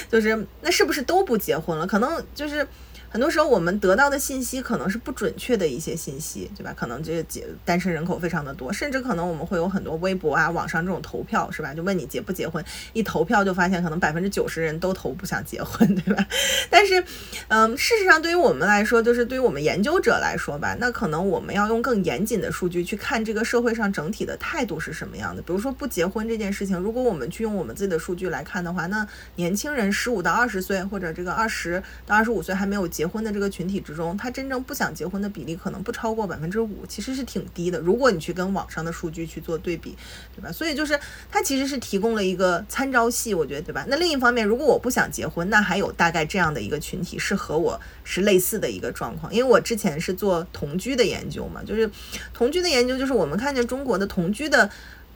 [0.09, 1.85] 就是那是不是都不结婚了？
[1.85, 2.65] 可能就是。
[3.11, 6.73] 很多时候我们得到的信息可能是不准确的一些信息，对吧？
[6.73, 11.73] 可能这结单身人口非常的多，甚至可能我们会有很多微博啊、网上这种投票，是吧？
[11.73, 16.25] 就问你结不结婚，一投票就发现可能百分之九十人都投不想结婚， 对吧？
[16.69, 17.03] 但是，
[17.49, 25.41] 嗯，事实上对于我们来说，就是对于我们研究者来说吧，那可能我们要用更严谨的数据去看这个社会上整体的态度是什么样的。
[25.41, 29.05] 比如说不结婚这件事情，如果我们去用我们自己的数据来看的话，那
[29.35, 33.00] 年轻人十五到二十岁或者这个二十到二十五岁还没有结。
[33.01, 37.79] 结婚的这个群体之中，他真正不想结婚的比例可能不超过百分之五，其实是挺低的。
[37.79, 39.97] 如果你去跟网上的数据去做对比，
[40.35, 40.51] 对吧？
[40.51, 40.99] 所以就是
[41.31, 43.83] 它其实是提供了一个参照系，我觉得，对吧？
[43.87, 51.89] 那另一方面，如果我不想结婚，那还有大概这样的一个群体是和我是类似的一个状况，因为我之前是做同居的研究嘛，就是
[52.35, 54.69] 同居的研究，就是我们看见中国的同居的。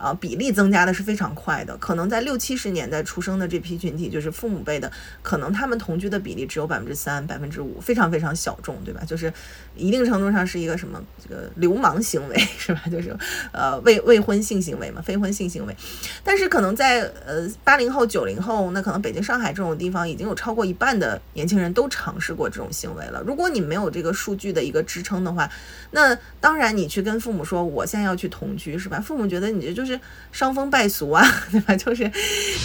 [0.05, 1.75] 啊，比例增加的是非常快的。
[1.77, 4.91] 可能在六七十年代出生的这批群体，就是父母辈的，
[5.23, 9.01] 可能他们同居的比例只有百分之三、百分之五，非常非常小众，对吧？
[9.03, 9.33] 就是
[9.75, 12.83] 一定程度上是一个什么这个流氓行为，是吧？
[12.91, 13.17] 就是
[13.51, 15.75] 呃未未婚性行为嘛，非婚性行为。
[16.23, 23.23] 但是可能在呃八零后、九零后，那可能北京、上海这种地方，已经有超过一半的年轻人都尝试过这种行为了。
[23.25, 25.49] 如果你没有这个数据的一个支撑的话，
[25.89, 28.99] 那当然你去跟父母说我现在要去同居，是吧？
[28.99, 29.94] 父母觉得你这就是。
[30.31, 31.75] 伤风败俗啊， 对吧？
[31.75, 32.09] 就是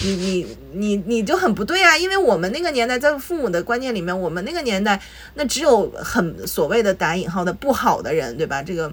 [0.02, 5.00] 你你你你就很不对啊，因为我们那个年代，在父母的观念里面，我们那个年代，
[5.34, 8.62] 那只有很所谓的打引号的不好的人，对吧？
[8.62, 8.92] 这个。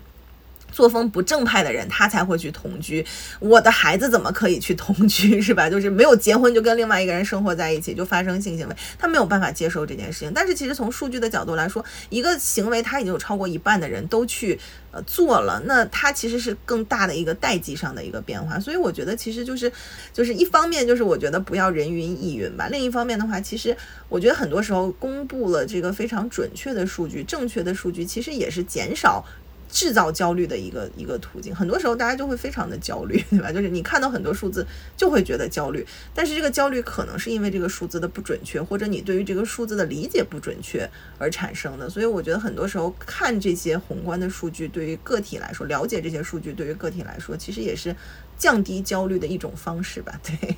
[0.78, 3.04] 作风不正派的人， 他才会去同居。
[3.40, 5.68] 我的孩子怎么可以去同居，是吧？
[5.72, 10.32] 就是没有结婚就跟另外一个人生活在一起，就发生性行为，他没有办法接受这件事情。
[10.36, 14.60] 但是其实从数据的角度来说，一个行为他已经有超过一半的人都去
[14.92, 18.60] 呃做了，那他其实是更大的一个代际上的一个变化。
[18.60, 19.72] 所以我觉得其实就是
[20.14, 23.76] 就是一方面就是我觉得不要人云亦云吧，另一方面的话，其实
[24.10, 29.26] 我觉得很多时候公布了这个非常准确的数据、正确的数据，其实也是减少。
[29.70, 33.52] 制造焦虑的一个一个途径，很多时候大家就会非常的焦虑， 对吧？
[33.52, 34.66] 就是你看到很多数字
[34.96, 41.90] 就会觉得焦虑，但是这个焦虑可能是因为这个数字的不准确，或者你对于这个数字的理解不准确而产生的。
[41.90, 47.96] 所以我觉得很多时候看这些宏观的数据，对于个体来说，了解这些数据对于个体来说，其实也是
[48.38, 50.56] 降低焦虑的一种方式吧，对。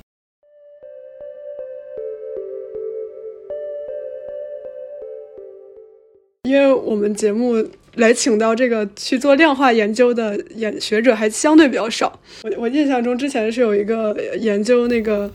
[6.48, 7.64] 因为我们节目
[7.96, 12.18] 来请到这个去做量化研究的研学者还相对比较少。
[12.42, 15.30] 我我印象中之前是有一个研究那个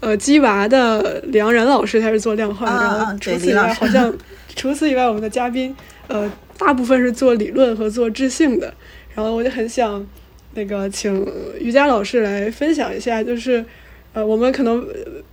[0.00, 2.72] 呃鸡娃的梁然老师，他是做量化的。
[2.72, 4.12] 然后除此以外，好像
[4.56, 5.74] 除此以外，我们的嘉宾
[6.08, 8.72] 呃大部分是做理论和做质性的。
[9.14, 10.06] 然后我就很想
[10.54, 11.26] 那个请
[11.60, 13.64] 瑜伽老师来分享一下，就是
[14.12, 14.86] 呃我们可能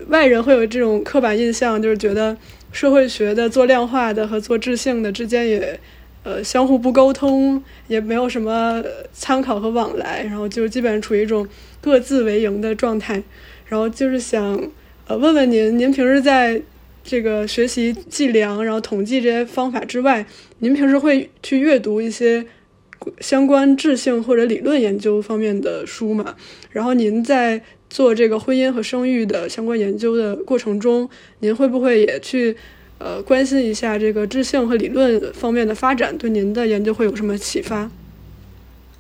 [0.08, 2.36] 外人会有这种刻板印象，就是觉得。
[2.70, 5.80] 社会学的做量化的和做质性的之间也，
[6.28, 11.48] 呃，相互不沟通，也没有什么参考和往来，然后就基本上处于一种
[11.80, 13.24] 各自为营的状态。
[13.66, 14.62] 然后就是想，
[15.08, 16.62] 呃，问问您，您平时在
[17.02, 20.26] 这个学习计量，然后统计这些方法之外，
[20.60, 22.46] 您平时会去阅读一些
[23.22, 26.36] 相关质性或者理论研究方面的书吗？
[26.72, 27.62] 然后您在。
[27.90, 31.10] 做这个婚姻和生育的相关研究的过程中，
[31.40, 32.54] 您会不会也去
[33.00, 37.90] 呃关心一下这个知性和理论方面的发展，对您的研究会有什么启发？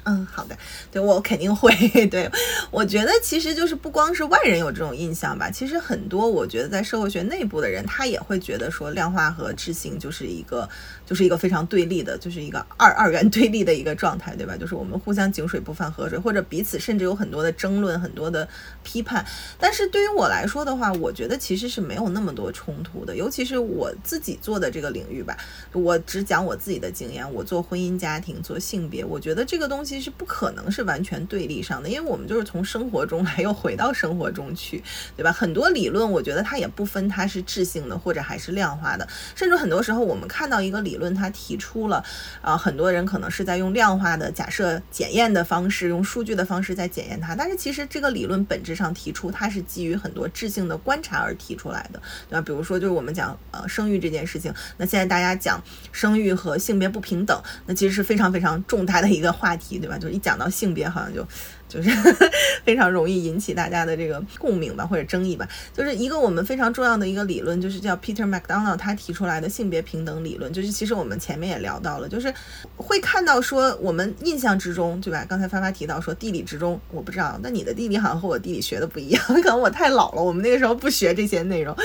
[0.04, 0.58] 嗯，好的，
[0.89, 1.70] 对我肯定会。
[2.08, 2.32] 对
[2.72, 10.70] 我觉得其实就是不光是外人有这种印象吧，其实很多我觉得在社会学内部的人，他也会觉得说量化和知性就是一个。
[11.08, 14.58] 就是一个非常对立的，就是一个二二元对立的一个状态，对吧？
[14.58, 18.45] 就是我们互相井水不犯河水，或者彼此甚至有很多的争论、很多的
[18.84, 19.26] 批判。
[19.58, 23.16] 但是对于我来说的话，我觉得其实是没有那么多冲突的。
[23.16, 25.38] 尤其是我自己做的这个领域吧，
[25.72, 27.26] 我只讲我自己的经验。
[27.34, 34.84] 我做婚姻家庭、做性别，我觉得这个东西是不可能是完全对立上的，因为我们就是从生活中来，又回到生活中去，
[35.16, 35.32] 对吧？
[35.32, 40.97] 很多理论，我觉得它也不分它是质性的或者还是量化的，甚至很多时候我们看到一个理。
[40.98, 42.04] 论他提出了，
[42.41, 47.34] 啊，很多人可能是在用量化的假设检验的方式，用数据的方式在检验它。
[47.34, 52.41] 但是其实这个理论本质上提出，它是基于很多质性的观察而提出来的，对吧？
[52.41, 59.98] 比如说，就是我们讲呃生育这件事情，那现在大家讲生育和性别不平等，那其实是非常非常重大的一个话题，对吧？
[59.98, 61.26] 就是一讲到性别，好像就。
[61.68, 61.89] 就是
[62.63, 65.47] 非常容易引起大家的这个共鸣吧，或者争议吧。
[65.74, 70.51] 就是一个我们非常重要的一个理论，就是叫 Peter McDonald 他提出来的性别平等理论。
[70.53, 72.34] 就是其实我们前面也聊到了，就是
[72.76, 75.26] 会看到说我们印象之中，对吧？
[75.28, 81.76] 刚才发发提到说地理之中，我不知道，那你的地理好像和我地理学的不一样， 可能我太老了，我们那个时候不学这些内容。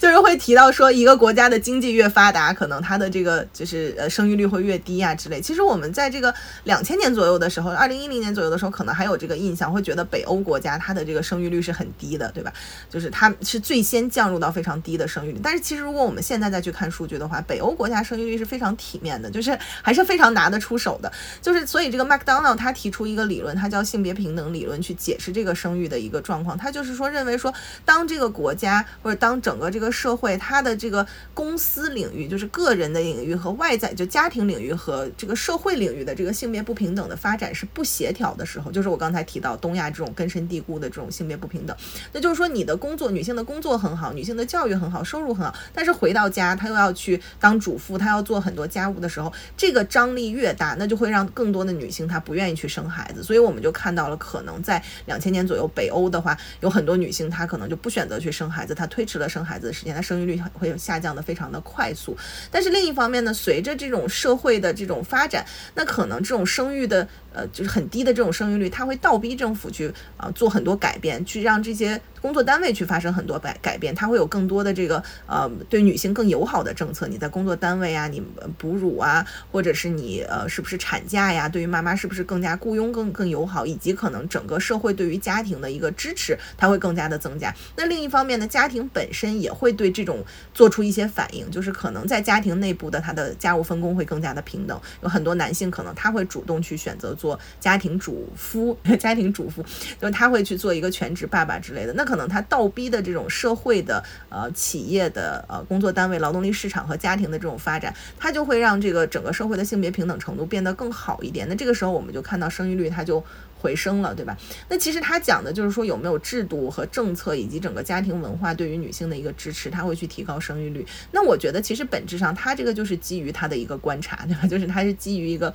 [0.00, 5.40] 就是会提到说一个国家的经济越发达，可能它的这个就是呃生育率会越低啊之类。
[5.40, 6.34] 其实我们在这个
[6.64, 9.29] 两千年左右的时候，二零一零年左右的时候，可能还有这个。
[9.30, 12.52] 个印象，会觉得北欧国家它的这个生育率是很低的，对吧？
[12.90, 15.40] 就是它是最先降入到非常低的生育率。
[15.42, 21.10] 但是其实如果我们现在再去看数据的话，北欧国家生育率是非常体面的，就是还是非常拿得出手的。
[21.40, 26.58] 就是所以这个麦当劳他提出一个理论，他叫性别平等理论，去解释这个生育的一个状况。
[26.58, 27.54] 他就是说认为说，
[27.84, 41.76] 当这个国家或者当整个这个社会它的这个公司领域，就是个人的领域和外在就家庭领域和这个社会领域的这个性别不平等的发展是不协调的时候，就是我刚才提到东亚这种根深蒂固的这种性别不平等。
[42.12, 53.22] 那就是说，你的工作，女性的工作很好，女性的教育很好，收入很好，但是回到家，她又要去当主妇，她要做很多家务的时候，这个张力越大，那就会让更多的女性她不愿意去生孩子。
[53.22, 62.16] 所以我们就看到了，可能在两千年左右，北欧的话，有很多女性她可能就不选择去生孩子，她推迟了生孩子的时间，她生育率会下降的非常的快速。
[62.50, 65.44] 但是另一方面呢，随着这种社会的这种发展，
[65.74, 67.06] 那可能这种生育的。
[67.48, 73.94] 就是很低的这种生育率，它会倒逼政府去啊做很多改变，去让这些工作单位去发生很多改改变。
[73.94, 77.06] 它会有更多的这个呃对女性更友好的政策。
[77.06, 78.20] 你在工作单位啊，你
[78.56, 81.48] 哺乳啊，或者是你呃是不是产假呀？
[81.48, 83.64] 对于妈妈是不是更加雇佣更更友好？
[83.64, 87.54] 以及可能整个社会对于家庭的一个支持，它会更加的增加。
[87.76, 94.80] 那另一方面呢，家庭本身也会对这种做出一些反应，就是可能在家庭内部的它的家务分工会更加的平等。
[95.02, 97.10] 有很多男性可能他会主动去选择。
[97.20, 99.62] 做家庭主夫，家庭主妇，
[100.00, 101.92] 就是他会去做一个全职爸爸之类的。
[101.92, 111.48] 那可能他倒逼的这种社会的呃企业的呃工作单位、劳动力市场和家庭的这种发展，它就会让这个整个社会的性别平等程度变得更好一点。
[111.48, 113.24] 那这个时候我们就看到生育率它就
[113.60, 114.36] 回升了，对吧？
[114.68, 120.84] 那其实他讲的就是说有没有制度和政策以及整个家庭文化对于女性的一个支持，他会去提高生育率。
[121.12, 124.46] 那我觉得其实本质上他这个就是基于他的一个观察，对吧？
[124.50, 125.54] 就是他是基于一个。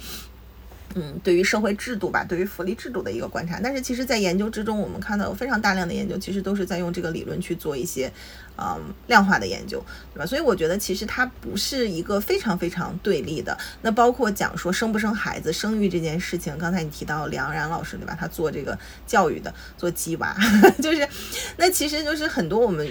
[0.98, 8.10] 嗯，对于社会制度吧，对于福利制度的一个观察，但是其实，在研究之中，我们看到有非常大量的研究，其实都是在用这个理论去做一些，
[8.58, 9.84] 嗯，量化的研究，
[10.14, 10.26] 对吧？
[10.26, 13.58] 所以我觉得其实它不是一个非常非常对立的。
[13.82, 18.18] 那包括讲说生不生孩子、生育这件事情，刚才你提到梁然老师，对吧？
[18.18, 20.34] 他做这个教育的，做鸡娃，
[20.82, 21.06] 就是，
[21.58, 22.88] 那其实就是很多我们。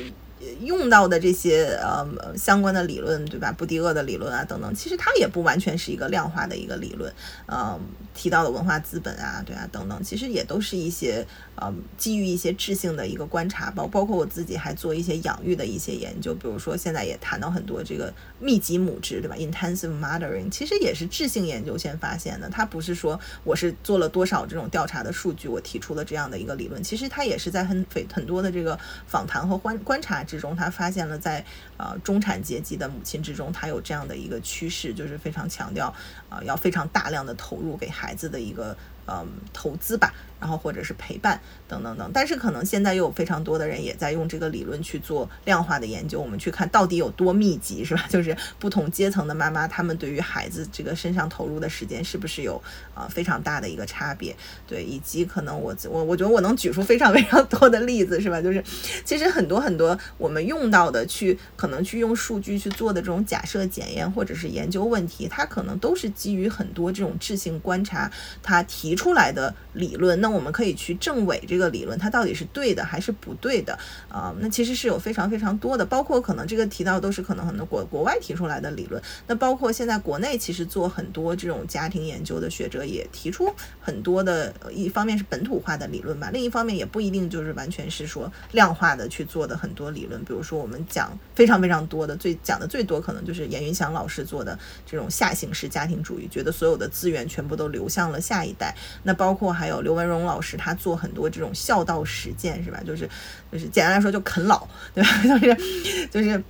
[0.60, 3.52] 用到的这些呃相关的理论，对吧？
[3.52, 7.12] 布迪厄的理论啊等等，其实它也不完全是一个量化的一个理论。
[7.46, 7.80] 嗯，
[8.14, 13.70] 提到的文化资本啊，对啊等等，其实也都是一些呃基于一些质性的一个观察。
[13.70, 22.48] 包包括我自己还做一些养育的一些研究，比如说现在也谈到很多这个密集母职，对吧？Intensive mothering，其实也是质性研究先发现的。
[22.48, 26.82] 它不是说我是做了多少这种调查的数据，我提出了这样的一个理论。
[26.82, 30.24] 其实它也是在很很很多的这个访谈和观观察。
[30.34, 31.44] 之中，他发现了在
[31.76, 35.94] 呃中产阶级的母亲之中，他有这样的一个趋势，就是非常强调
[36.28, 38.76] 啊，要非常大量的投入给孩子的一个。
[39.06, 40.14] 嗯，投资吧，
[40.44, 48.04] 然后或者是陪伴等等等，但是可能现在又有非常多的人也在用这个理论去做量化的研究，我们去看到底有多密集，是吧？
[48.10, 52.62] 就是不同阶层的妈妈，她们对于孩子这个身上投入的时间是不是有
[52.94, 54.36] 啊非常大的一个差别？
[54.66, 58.42] 对，以及可能我我我觉得我能举出非常 非常多的例子，是吧？
[58.42, 58.62] 就是
[59.02, 68.10] 其实很多很多我们用到的去可能去用数据去做的这种假设检验或者是研究问题，它可能都是基于很多这种质性观察，
[68.42, 68.94] 它提。
[68.94, 73.78] 出来的理论，那我们可以去证伪这个理论，它到底是对的还是不对的
[74.08, 74.34] 啊？
[74.40, 98.74] 那其实是有非常非常多的，包括可能这个提到都是可能很多国国外提出来的理论，那包括现在国内其实做很多这种家庭研究的学者也提出很多的，一方面是本土化的理论吧，另一方面也不一定就是完全是说量化的去做的很多理论，比如说我们讲非常非常多的，最讲的最多可能就是严云祥老师做的这种下行式家庭主义，觉得所有的资源全部都流向了下一代。
[99.02, 102.80] 那包括还有刘文荣老师，他做很多这种孝道实践，是吧？
[102.86, 103.08] 就是，
[103.50, 105.10] 就是简单来说，就啃老，对吧？
[105.26, 106.42] 就是，就是。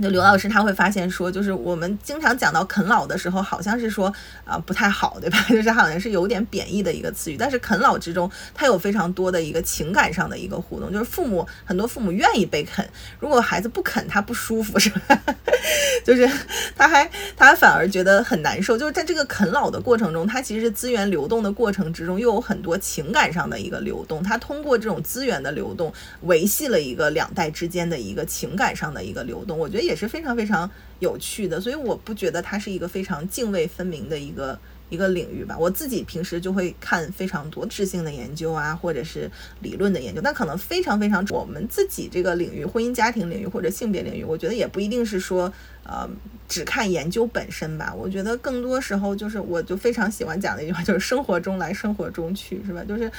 [0.00, 4.12] 就刘老师他会发现说，就是我们经常讲到啃老的时候，好像是说
[4.44, 5.38] 啊不太好，对吧？
[5.48, 7.36] 就是好像是有点贬义的一个词语。
[7.38, 12.88] 但是啃老之中，它有非常多的一个情感上的一个互动，就是父母很多父母愿意被啃，
[13.18, 15.20] 如果孩子不啃，他不舒服，是吧？
[16.04, 16.28] 就是
[16.76, 18.78] 他还他还反而觉得很难受。
[18.78, 24.22] 就是在这个啃老的过程中，他其实资源流动的过程之中，又有很多情感上的一个流动。
[24.22, 25.92] 他通过这种资源的流动，
[26.22, 29.58] 维系了一个两代之间的一个情感上的一个流动。
[29.58, 30.70] 我觉得也是非常非常
[31.00, 35.56] 有趣的，所以我不觉得它是一个非常泾渭分明的一个一个领域吧。
[35.58, 39.30] 我自己平时就会看非常多质性的研究啊，或者是
[39.60, 40.20] 理论的研究。
[40.22, 45.52] 但可能非常非常我们自己这个领域，婚姻家庭领域或者性别领域，我觉得也不一定是说
[45.84, 46.08] 呃
[46.48, 47.92] 只看研究本身吧。
[47.94, 52.82] 我觉得更多时候就是，我就非常喜欢讲的一句话，就是生活中来，生活中去，是吧？
[52.84, 53.10] 就是。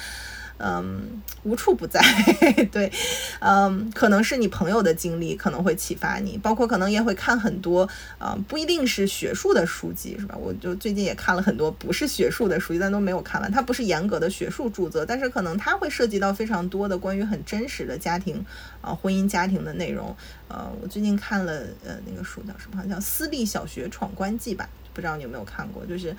[0.64, 2.00] 嗯，无处不在，
[2.72, 2.92] 对，
[3.40, 7.90] 嗯，可能是你朋友的经历可能会启发你，包括可能也会看很多，
[8.20, 10.38] 啊，不一定是学术的书籍，是吧？
[10.38, 13.52] 我就最近也看了很多不是学术的书籍，但都没有看完。
[13.52, 18.46] 它不是严格的学术著作，但是可能它会涉及到非常多的关于很真实的家庭，
[18.82, 20.16] 啊，婚姻家庭的内容。
[20.48, 21.54] 呃，我最近看了，
[21.84, 22.84] 呃，那个书叫什么？
[22.88, 24.70] 叫《私立小学闯关记》吧？
[24.94, 25.84] 不知道你有没有看过？
[25.88, 26.16] 就是，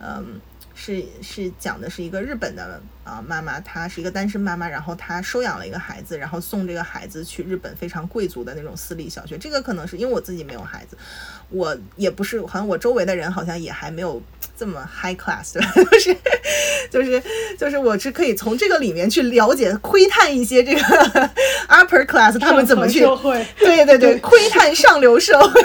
[0.00, 0.38] 嗯。
[0.76, 9.38] 是是讲的是一个日本的啊妈妈，她是一个单身妈妈，然后她收养了一个孩子，然后送这个孩子去日本非常贵族的那种私立小学。
[9.38, 10.96] 这个可能是因为我自己没有孩子，
[11.48, 14.22] 我也不是，好像我周围的人好像也还没有。
[14.58, 15.70] 这么 high class 对吧？
[15.92, 16.16] 就是
[16.90, 17.22] 就是
[17.58, 20.80] 就是我是可以从这个里面去了解窥探一些这个
[21.68, 23.00] upper class 他们怎么去
[23.58, 25.60] 对对对窥探上流社会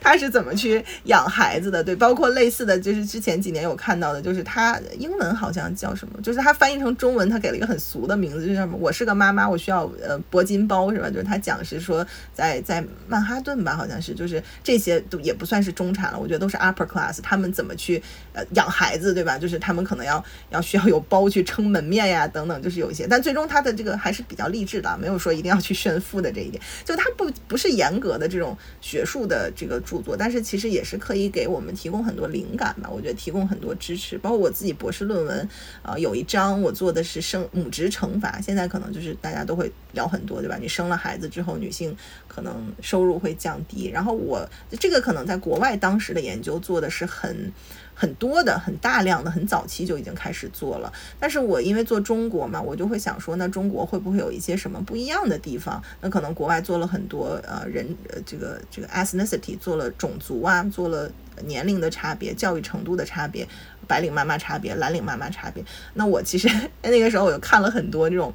[0.00, 8.76] 他是怎么去养孩子的对，包括类似的就是之前几年有看到的，就是他英文好像叫什么，就是他翻译成中文他给了一个很俗的名字，就叫什么？
[8.80, 11.08] 我是个妈妈，我需要呃铂金包是吧？
[11.10, 18.02] 就是他讲是说在在曼哈顿吧，好像是就是这些都也不算是中产了，我觉得都是 upper class 他们怎么去。
[18.32, 19.38] 呃，养孩子对吧？
[19.38, 23.06] 就是他们可能要要需要有包去撑门面呀，等等，就是有一些。
[23.10, 26.62] 但最终他的这个还是比较励志的，没有说一定要去炫富的这一点。
[26.84, 32.88] 就他不不是严格的这种学术的这个著作，但是其实也是可以给我们提供很多灵感吧。
[32.90, 35.48] 我觉得提供很多支持，包括我自己博士论文，
[35.82, 38.40] 呃，有一章我做的是生母职惩罚。
[38.40, 40.56] 现在可能就是大家都会聊很多，对吧？
[40.60, 41.96] 你生了孩子之后，女性
[42.26, 43.90] 可能收入会降低。
[43.90, 44.48] 然后我
[44.78, 47.52] 这个可能在国外当时的研究做的是很。
[47.94, 55.82] 很多的、很大量的、很早期就已经开始做了，但是我因为做中国嘛，我就会想说，那中国会不会有一些什么不一样的地方？
[56.00, 61.10] 那可能国外做了很多呃人呃这个这个 ethnicity 做了种族啊，做了
[61.46, 63.46] 年龄的差别、教育程度的差别、
[63.86, 65.64] 白领妈妈差别、蓝领妈妈差别。
[65.94, 66.48] 那我其实
[66.82, 68.32] 那个时候我就看了很多这种。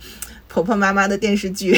[0.50, 1.74] 婆婆妈妈的电视剧，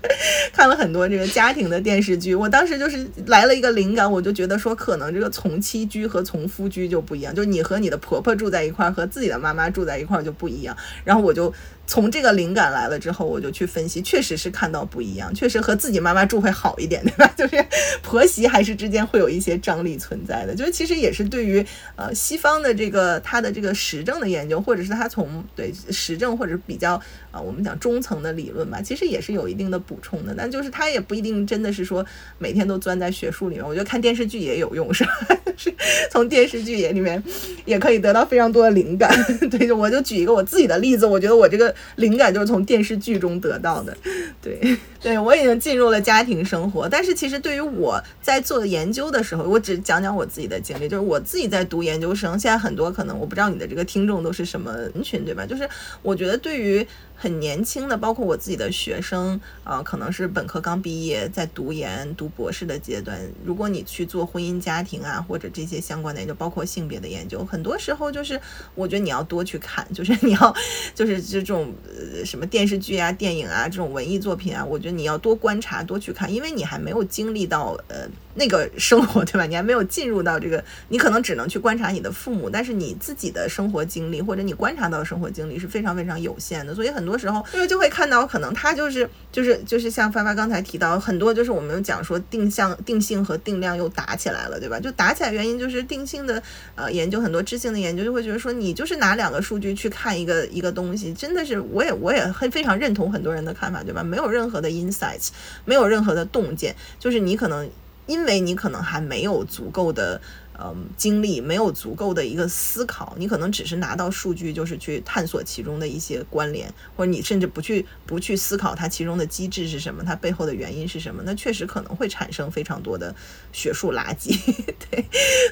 [0.54, 2.34] 看了很多这个家庭的电视剧。
[2.34, 10.74] 我当时就是来了一个灵感，我就觉得说，可能这个从妻居和从夫居就不一样，就是你和你的婆婆住在一块儿，和自己的妈妈住在一块儿就不一样。
[11.04, 11.52] 然后我就。
[11.84, 17.30] 从这个灵感来了之后，我就去分析，确实是看到不一样，确实和自己妈妈住会好一点，对吧？
[17.36, 17.62] 就是
[18.02, 20.54] 婆媳还是之间会有一些张力存在的。
[20.54, 21.64] 就是其实也是对于
[21.96, 26.94] 呃西方的这个他的这个实证的研究，或者是他从对实证或者比较
[27.30, 30.34] 啊我们讲中层的理论吧，其实也是有一定的补充的。
[30.36, 32.06] 但就是他也不一定真的是说
[32.38, 33.66] 每天都钻在学术里面。
[33.66, 35.10] 我觉得看电视剧也有用，是吧？
[35.56, 35.72] 是
[36.10, 37.22] 从电视剧也里面
[37.66, 39.10] 也可以得到非常多的灵感。
[39.50, 41.71] 对，就我就举一个我自己的例子，我觉得我这个。
[41.96, 43.96] 灵感就是从电视剧中得到的，
[44.40, 44.58] 对，
[45.00, 55.46] 对我已经进入了家庭生活，但是其实对于我在做研究的时候，我只讲讲我自己的经历，就是我自己在读研究生，现在很多可能我不知道你的这个听众都是什么人群，对吧？
[55.46, 55.68] 就是
[56.02, 56.86] 我觉得对于。
[57.22, 63.16] 很年轻的，包括我自己的学生啊，可能是本科刚毕业，在读研、读博士的阶段。
[63.44, 68.40] 如果你去做婚姻家庭啊，或者这些相关的研究，包括性别的研究，很多时候就是
[68.74, 70.52] 我觉得你要多去看，就是你要
[70.96, 78.08] 就是这种呃什么电视剧啊、电影啊这种文艺作品啊，我觉得你要多观察、多去看，因为你还没有经历到呃。
[78.34, 79.44] 那个生活对吧？
[79.44, 94.78] 你还没有进入到这个，你可能只能去观察你的父母，但是你自己的生活经历或者你观察到的生活经历是非常非常有限的，所以很多时候因为就会看到，可能他就是就是就是像发发刚才提到很多，就是我们讲说定向定性和定量又打起来了，对吧？
[94.80, 96.42] 就打起来原因就是定性的
[96.74, 104.02] 呃研究很多知性的研究就会觉得说你就是拿两个数据去看一个一个东西，真的是我也我也很非常认同很多人的看法，对吧？
[104.02, 105.28] 没有任何的 insights，
[105.64, 107.68] 没有任何的洞见，就是你可能。
[108.06, 110.20] 因为你可能还没有足够的
[110.64, 123.14] 嗯经历，没有足够的一个思考，你可能只是拿到数据，就是去探索其中的一些关联，或者你甚至不去不去思考它其中的机制是什么，它背后的原因是什么，那确实可能会产生非常多的
[123.52, 124.38] 学术垃圾。
[124.90, 125.04] 对，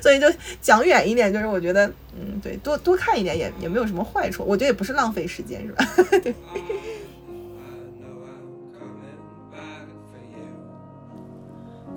[0.03, 0.27] 所以就
[0.61, 5.85] 讲远一点，就是我觉得，嗯，对，多多看一点也也没有什么坏处，我觉得也不是浪费时间，是吧？
[6.23, 6.35] 对。